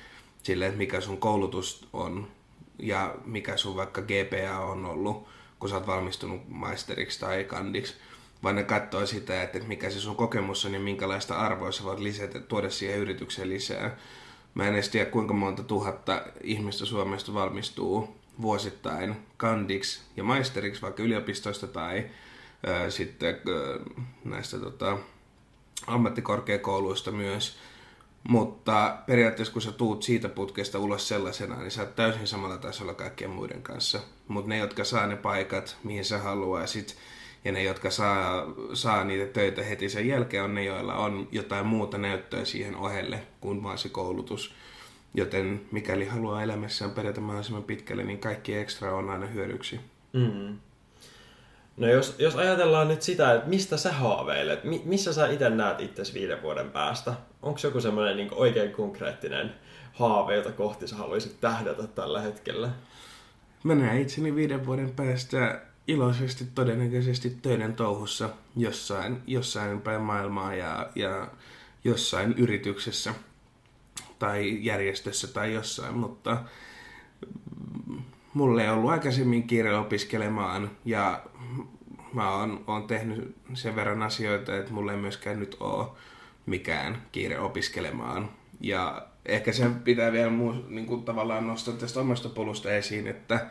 sille, 0.43 0.65
että 0.65 0.77
mikä 0.77 1.01
sun 1.01 1.17
koulutus 1.17 1.87
on 1.93 2.27
ja 2.79 3.15
mikä 3.25 3.57
sun 3.57 3.75
vaikka 3.75 4.01
GPA 4.01 4.59
on 4.59 4.85
ollut, 4.85 5.27
kun 5.59 5.69
sä 5.69 5.75
oot 5.75 5.87
valmistunut 5.87 6.41
maisteriksi 6.49 7.19
tai 7.19 7.43
kandiksi, 7.43 7.95
vaan 8.43 8.55
ne 8.55 8.63
katsoo 8.63 9.05
sitä, 9.05 9.43
että 9.43 9.59
mikä 9.59 9.89
se 9.89 9.99
sun 9.99 10.15
kokemus 10.15 10.65
on 10.65 10.73
ja 10.73 10.79
minkälaista 10.79 11.35
arvoa 11.35 11.71
sä 11.71 11.83
voit 11.83 11.99
lisätä, 11.99 12.39
tuoda 12.39 12.69
siihen 12.69 12.99
yritykseen 12.99 13.49
lisää. 13.49 13.97
Mä 14.53 14.67
en 14.67 14.73
edes 14.73 14.89
tiedä, 14.89 15.09
kuinka 15.09 15.33
monta 15.33 15.63
tuhatta 15.63 16.21
ihmistä 16.43 16.85
Suomesta 16.85 17.33
valmistuu 17.33 18.15
vuosittain 18.41 19.15
kandiksi 19.37 20.01
ja 20.17 20.23
maisteriksi 20.23 20.81
vaikka 20.81 21.03
yliopistoista 21.03 21.67
tai 21.67 22.09
ää, 22.67 22.89
sitten 22.89 23.35
ää, 23.35 23.95
näistä 24.23 24.59
tota, 24.59 24.97
ammattikorkeakouluista 25.87 27.11
myös. 27.11 27.57
Mutta 28.29 28.97
periaatteessa 29.07 29.53
kun 29.53 29.61
sä 29.61 29.71
tuut 29.71 30.03
siitä 30.03 30.29
putkesta 30.29 30.79
ulos 30.79 31.07
sellaisena, 31.07 31.59
niin 31.59 31.71
sä 31.71 31.81
oot 31.81 31.95
täysin 31.95 32.27
samalla 32.27 32.57
tasolla 32.57 32.93
kaikkien 32.93 33.29
muiden 33.29 33.61
kanssa. 33.61 33.99
Mutta 34.27 34.49
ne, 34.49 34.57
jotka 34.57 34.83
saa 34.83 35.07
ne 35.07 35.15
paikat, 35.15 35.77
mihin 35.83 36.05
sä 36.05 36.17
haluaisit, 36.17 36.97
ja 37.45 37.51
ne, 37.51 37.63
jotka 37.63 37.89
saa, 37.89 38.45
saa 38.73 39.03
niitä 39.03 39.33
töitä 39.33 39.63
heti 39.63 39.89
sen 39.89 40.07
jälkeen, 40.07 40.43
on 40.43 40.55
ne, 40.55 40.63
joilla 40.63 40.95
on 40.95 41.27
jotain 41.31 41.65
muuta 41.65 41.97
näyttöä 41.97 42.45
siihen 42.45 42.75
ohelle 42.75 43.23
kuin 43.41 43.63
vaan 43.63 43.77
se 43.77 43.89
koulutus. 43.89 44.53
Joten 45.13 45.61
mikäli 45.71 46.05
haluaa 46.05 46.43
elämässään 46.43 46.91
pärjätä 46.91 47.21
mahdollisimman 47.21 47.63
pitkälle, 47.63 48.03
niin 48.03 48.19
kaikki 48.19 48.55
ekstra 48.55 48.95
on 48.95 49.09
aina 49.09 49.25
hyödyksi. 49.25 49.79
Mm. 50.13 50.57
No 51.77 51.87
jos, 51.87 52.15
jos 52.19 52.35
ajatellaan 52.35 52.87
nyt 52.87 53.01
sitä, 53.01 53.33
että 53.33 53.49
mistä 53.49 53.77
sä 53.77 53.91
haaveilet, 53.91 54.63
mi, 54.63 54.81
missä 54.85 55.13
sä 55.13 55.27
itse 55.27 55.49
näet 55.49 55.79
itse 55.79 56.03
viiden 56.13 56.41
vuoden 56.41 56.71
päästä? 56.71 57.13
Onko 57.41 57.59
joku 57.63 57.81
semmoinen 57.81 58.17
niin 58.17 58.33
oikein 58.33 58.71
konkreettinen 58.71 59.55
haave, 59.93 60.35
jota 60.35 60.51
kohti 60.51 60.87
sä 60.87 60.95
haluaisit 60.95 61.41
tähdätä 61.41 61.87
tällä 61.87 62.21
hetkellä? 62.21 62.69
Mä 63.63 63.75
näen 63.75 64.01
itseni 64.01 64.35
viiden 64.35 64.65
vuoden 64.65 64.91
päästä 64.91 65.61
iloisesti 65.87 66.47
todennäköisesti 66.55 67.37
töiden 67.41 67.73
touhussa 67.73 68.29
jossain, 68.57 69.21
jossain 69.27 69.81
päin 69.81 70.01
maailmaa 70.01 70.55
ja, 70.55 70.89
ja 70.95 71.27
jossain 71.83 72.33
yrityksessä 72.37 73.13
tai 74.19 74.57
järjestössä 74.61 75.27
tai 75.27 75.53
jossain, 75.53 75.97
mutta 75.97 76.37
mulle 78.33 78.63
ei 78.63 78.69
ollut 78.69 78.91
aikaisemmin 78.91 79.47
kiire 79.47 79.77
opiskelemaan 79.77 80.71
ja 80.85 81.21
mä 82.13 82.35
oon, 82.35 82.63
oon 82.67 82.87
tehnyt 82.87 83.35
sen 83.53 83.75
verran 83.75 84.03
asioita, 84.03 84.57
että 84.57 84.73
mulle 84.73 84.91
ei 84.91 84.97
myöskään 84.97 85.39
nyt 85.39 85.57
ole 85.59 85.87
mikään 86.45 87.01
kiire 87.11 87.39
opiskelemaan. 87.39 88.29
Ja 88.61 89.07
ehkä 89.25 89.51
sen 89.51 89.75
pitää 89.75 90.11
vielä 90.11 90.29
muu, 90.29 90.53
niin 90.67 90.85
kuin 90.85 91.03
tavallaan 91.03 91.47
nostaa 91.47 91.73
tästä 91.73 91.99
omasta 91.99 92.29
polusta 92.29 92.71
esiin, 92.71 93.07
että 93.07 93.47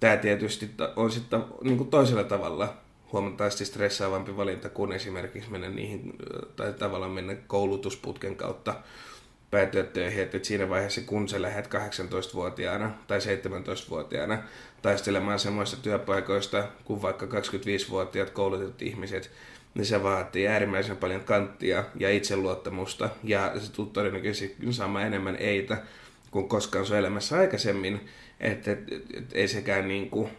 tämä 0.00 0.16
tietysti 0.16 0.70
on 0.96 1.10
sitten 1.10 1.44
niin 1.62 1.76
kuin 1.76 1.90
toisella 1.90 2.24
tavalla 2.24 2.74
huomattavasti 3.12 3.64
stressaavampi 3.64 4.36
valinta 4.36 4.68
kuin 4.68 4.92
esimerkiksi 4.92 5.50
mennä 5.50 5.68
niihin, 5.68 6.12
tai 6.56 6.72
tavallaan 6.72 7.12
mennä 7.12 7.34
koulutusputken 7.46 8.36
kautta 8.36 8.74
päätyä 9.50 9.82
töihin, 9.82 10.22
että 10.22 10.38
siinä 10.42 10.68
vaiheessa 10.68 11.00
kun 11.00 11.28
sä 11.28 11.42
lähdet 11.42 11.66
18-vuotiaana 11.66 12.90
tai 13.06 13.18
17-vuotiaana 13.18 14.38
taistelemaan 14.82 15.38
semmoista 15.38 15.76
työpaikoista 15.76 16.68
kuin 16.84 17.02
vaikka 17.02 17.26
25-vuotiaat 17.26 18.30
koulutetut 18.30 18.82
ihmiset, 18.82 19.30
niin 19.74 19.86
se 19.86 20.02
vaatii 20.02 20.48
äärimmäisen 20.48 20.96
paljon 20.96 21.20
kanttia 21.20 21.84
ja 21.98 22.10
itseluottamusta. 22.10 23.08
Ja 23.24 23.52
se 23.60 23.72
tulee 23.72 23.90
todennäköisesti 23.92 24.56
saamaan 24.70 25.06
enemmän 25.06 25.36
eitä 25.36 25.82
kuin 26.30 26.48
koskaan 26.48 26.86
sun 26.86 26.96
elämässä 26.96 27.38
aikaisemmin, 27.38 28.08
että 28.40 28.72
et, 28.72 28.92
et, 28.92 29.02
et, 29.14 29.24
ei 29.32 29.48
sekään 29.48 29.88
niin 29.88 30.10
kuin, 30.10 30.30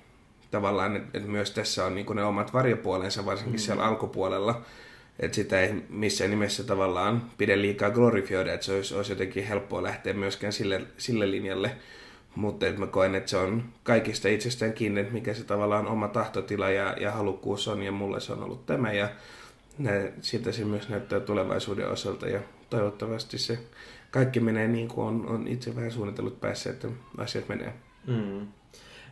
tavallaan, 0.52 0.96
että 0.96 1.17
et 1.17 1.28
myös 1.28 1.52
tässä 1.52 1.86
on 1.86 1.96
niin 1.96 2.06
kuin 2.06 2.15
ne 2.15 2.24
omat 2.24 2.54
varjopuolensa, 2.54 3.26
varsinkin 3.26 3.56
mm. 3.56 3.63
siellä 3.63 3.84
alkupuolella, 3.84 4.62
että 5.20 5.36
sitä 5.36 5.62
ei 5.62 5.74
missään 5.90 6.30
nimessä 6.30 6.64
tavallaan 6.64 7.32
pidä 7.38 7.62
liikaa 7.62 7.92
glorifioida, 7.92 8.54
että 8.54 8.66
se 8.66 8.74
olisi, 8.74 8.96
olisi 8.96 9.12
jotenkin 9.12 9.48
helppoa 9.48 9.84
lähteä 9.84 10.14
myöskään 10.14 10.54
sille, 10.54 10.82
sille 10.98 11.32
linjalle. 11.32 11.72
Mutta 12.36 12.66
mä 12.78 12.88
koen, 12.88 13.16
että 13.16 13.30
se 13.30 13.38
on 13.38 13.64
kaikista 13.84 14.28
itsestään 14.28 14.74
kiinni, 14.74 15.02
että 15.02 15.14
mikä 15.14 15.34
se 15.34 15.44
tavallaan 15.44 15.88
oma 15.88 16.08
tahtotila 16.08 16.70
ja, 16.70 16.96
ja 17.00 17.12
halukkuus 17.12 17.68
on, 17.68 17.84
ja 17.84 17.92
mulle 17.92 18.20
se 18.20 18.34
on 18.34 18.44
ollut 18.44 18.66
tämä, 18.66 18.94
ja 18.94 19.10
nä, 19.78 19.92
siltä 20.22 20.52
se 20.52 20.66
myös 20.66 20.90
näyttää 20.90 21.20
tulevaisuuden 21.20 21.90
osalta, 21.90 22.28
ja 22.28 22.40
toivottavasti 22.70 23.38
se 23.38 23.60
kaikki 24.12 24.40
menee 24.40 24.68
niin 24.68 24.88
kuin 24.88 25.08
on, 25.08 25.28
on 25.28 25.48
itse 25.48 25.76
vähän 25.76 25.92
suunnitellut 25.92 26.42
päässä, 26.42 26.70
että 26.70 26.88
asiat 27.18 27.50
menee. 27.50 27.74
Mm. 28.08 28.48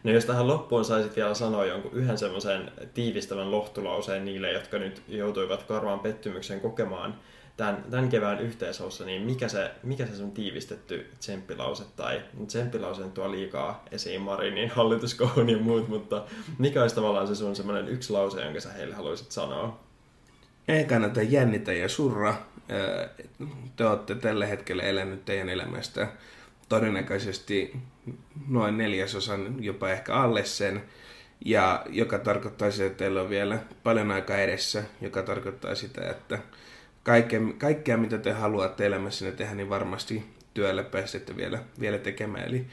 No 0.06 0.12
jos 0.12 0.26
tähän 0.26 0.48
loppuun 0.48 0.86
saisit 0.86 1.16
vielä 1.16 1.34
sanoa 1.34 1.66
jonkun 1.66 1.94
yhden 1.94 2.18
semmoisen 2.18 2.72
tiivistävän 2.94 3.52
lohtulauseen 3.52 4.26
niille, 4.26 4.52
jotka 4.52 4.78
nyt 4.78 5.02
joutuivat 5.08 5.64
karvaan 5.64 6.00
pettymyksen 6.00 6.60
kokemaan 6.60 7.16
tämän, 7.58 7.86
tämän 7.92 8.10
kevään 8.10 8.40
yhteisössä, 8.40 9.06
niin 9.06 9.22
mikä 9.22 9.48
se, 9.48 9.72
mikä 9.84 10.06
se 10.06 10.16
sun 10.16 10.32
tiivistetty 10.32 11.12
tsemppilause, 11.20 11.84
tai 11.96 12.22
tsemppilause 12.48 13.04
tuo 13.04 13.32
liikaa 13.32 13.86
esiin 13.92 14.22
Marinin 14.22 14.70
hallituskohun 14.70 15.50
ja 15.50 15.58
muut, 15.58 15.88
mutta 15.88 16.24
mikä 16.58 16.82
olisi 16.82 16.96
tavallaan 16.96 17.28
se 17.28 17.36
sun 17.36 17.56
semmoinen 17.56 17.88
yksi 17.88 18.14
lause, 18.14 18.44
jonka 18.44 18.60
sä 18.60 18.72
heille 18.72 18.96
haluaisit 18.96 19.32
sanoa? 19.32 19.80
Ei 20.68 20.84
kannata 20.84 21.22
jännitä 21.22 21.74
ja 21.74 21.90
surra. 21.90 22.36
Te 23.76 23.86
olette 23.86 24.16
tällä 24.16 24.46
hetkellä 24.46 24.84
elänyt 24.84 25.26
teidän 25.26 25.50
elämästä 25.50 26.08
todennäköisesti 26.70 27.78
noin 28.48 28.78
neljäsosan, 28.78 29.64
jopa 29.64 29.90
ehkä 29.90 30.16
alle 30.16 30.46
sen, 30.46 30.84
ja 31.46 31.86
joka 31.90 32.20
tarkoittaa 32.20 32.72
sitä, 32.72 32.86
että 32.86 32.98
teillä 32.98 33.22
on 33.22 33.30
vielä 33.30 33.60
paljon 33.84 34.12
aikaa 34.12 34.38
edessä, 34.38 34.84
joka 35.02 35.22
tarkoittaa 35.22 35.76
sitä, 35.76 36.10
että 36.10 36.40
kaikkea, 37.04 37.40
kaikkea 37.58 37.98
mitä 37.98 38.18
te 38.18 38.32
haluatte 38.32 38.86
elämässänne 38.86 39.36
tehdä, 39.36 39.56
niin 39.56 39.70
varmasti 39.70 40.24
työllä 40.54 40.84
pääsette 40.84 41.38
vielä, 41.38 41.64
vielä 41.80 41.98
tekemään. 41.98 42.48
Eli 42.48 42.66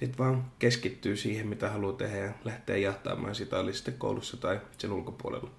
sitten 0.00 0.18
vaan 0.18 0.44
keskittyy 0.58 1.16
siihen, 1.16 1.46
mitä 1.46 1.70
haluaa 1.70 1.92
tehdä 1.92 2.16
ja 2.16 2.32
lähtee 2.44 2.78
jahtaamaan 2.78 3.34
sitä, 3.34 3.58
oli 3.58 3.72
sitten 3.72 3.94
koulussa 3.98 4.36
tai 4.36 4.60
sen 4.78 4.92
ulkopuolella. 4.92 5.50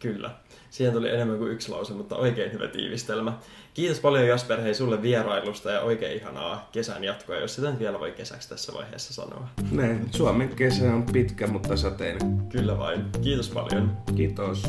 Kyllä. 0.00 0.30
Siihen 0.70 0.94
tuli 0.94 1.10
enemmän 1.10 1.38
kuin 1.38 1.52
yksi 1.52 1.70
lause, 1.70 1.92
mutta 1.92 2.16
oikein 2.16 2.52
hyvä 2.52 2.68
tiivistelmä. 2.68 3.32
Kiitos 3.74 4.00
paljon 4.00 4.26
Jasper 4.26 4.60
hei 4.60 4.74
sulle 4.74 5.02
vierailusta 5.02 5.70
ja 5.70 5.80
oikein 5.80 6.16
ihanaa 6.16 6.68
kesän 6.72 7.04
jatkoa, 7.04 7.36
jos 7.36 7.54
sitä 7.54 7.78
vielä 7.78 8.00
voi 8.00 8.12
kesäksi 8.12 8.48
tässä 8.48 8.72
vaiheessa 8.74 9.14
sanoa. 9.14 9.48
Näin, 9.70 10.08
Suomen 10.10 10.48
kesä 10.48 10.94
on 10.94 11.06
pitkä, 11.12 11.46
mutta 11.46 11.76
sateinen. 11.76 12.48
Kyllä 12.48 12.78
vain. 12.78 13.04
Kiitos 13.22 13.48
paljon. 13.48 13.96
Kiitos. 14.16 14.62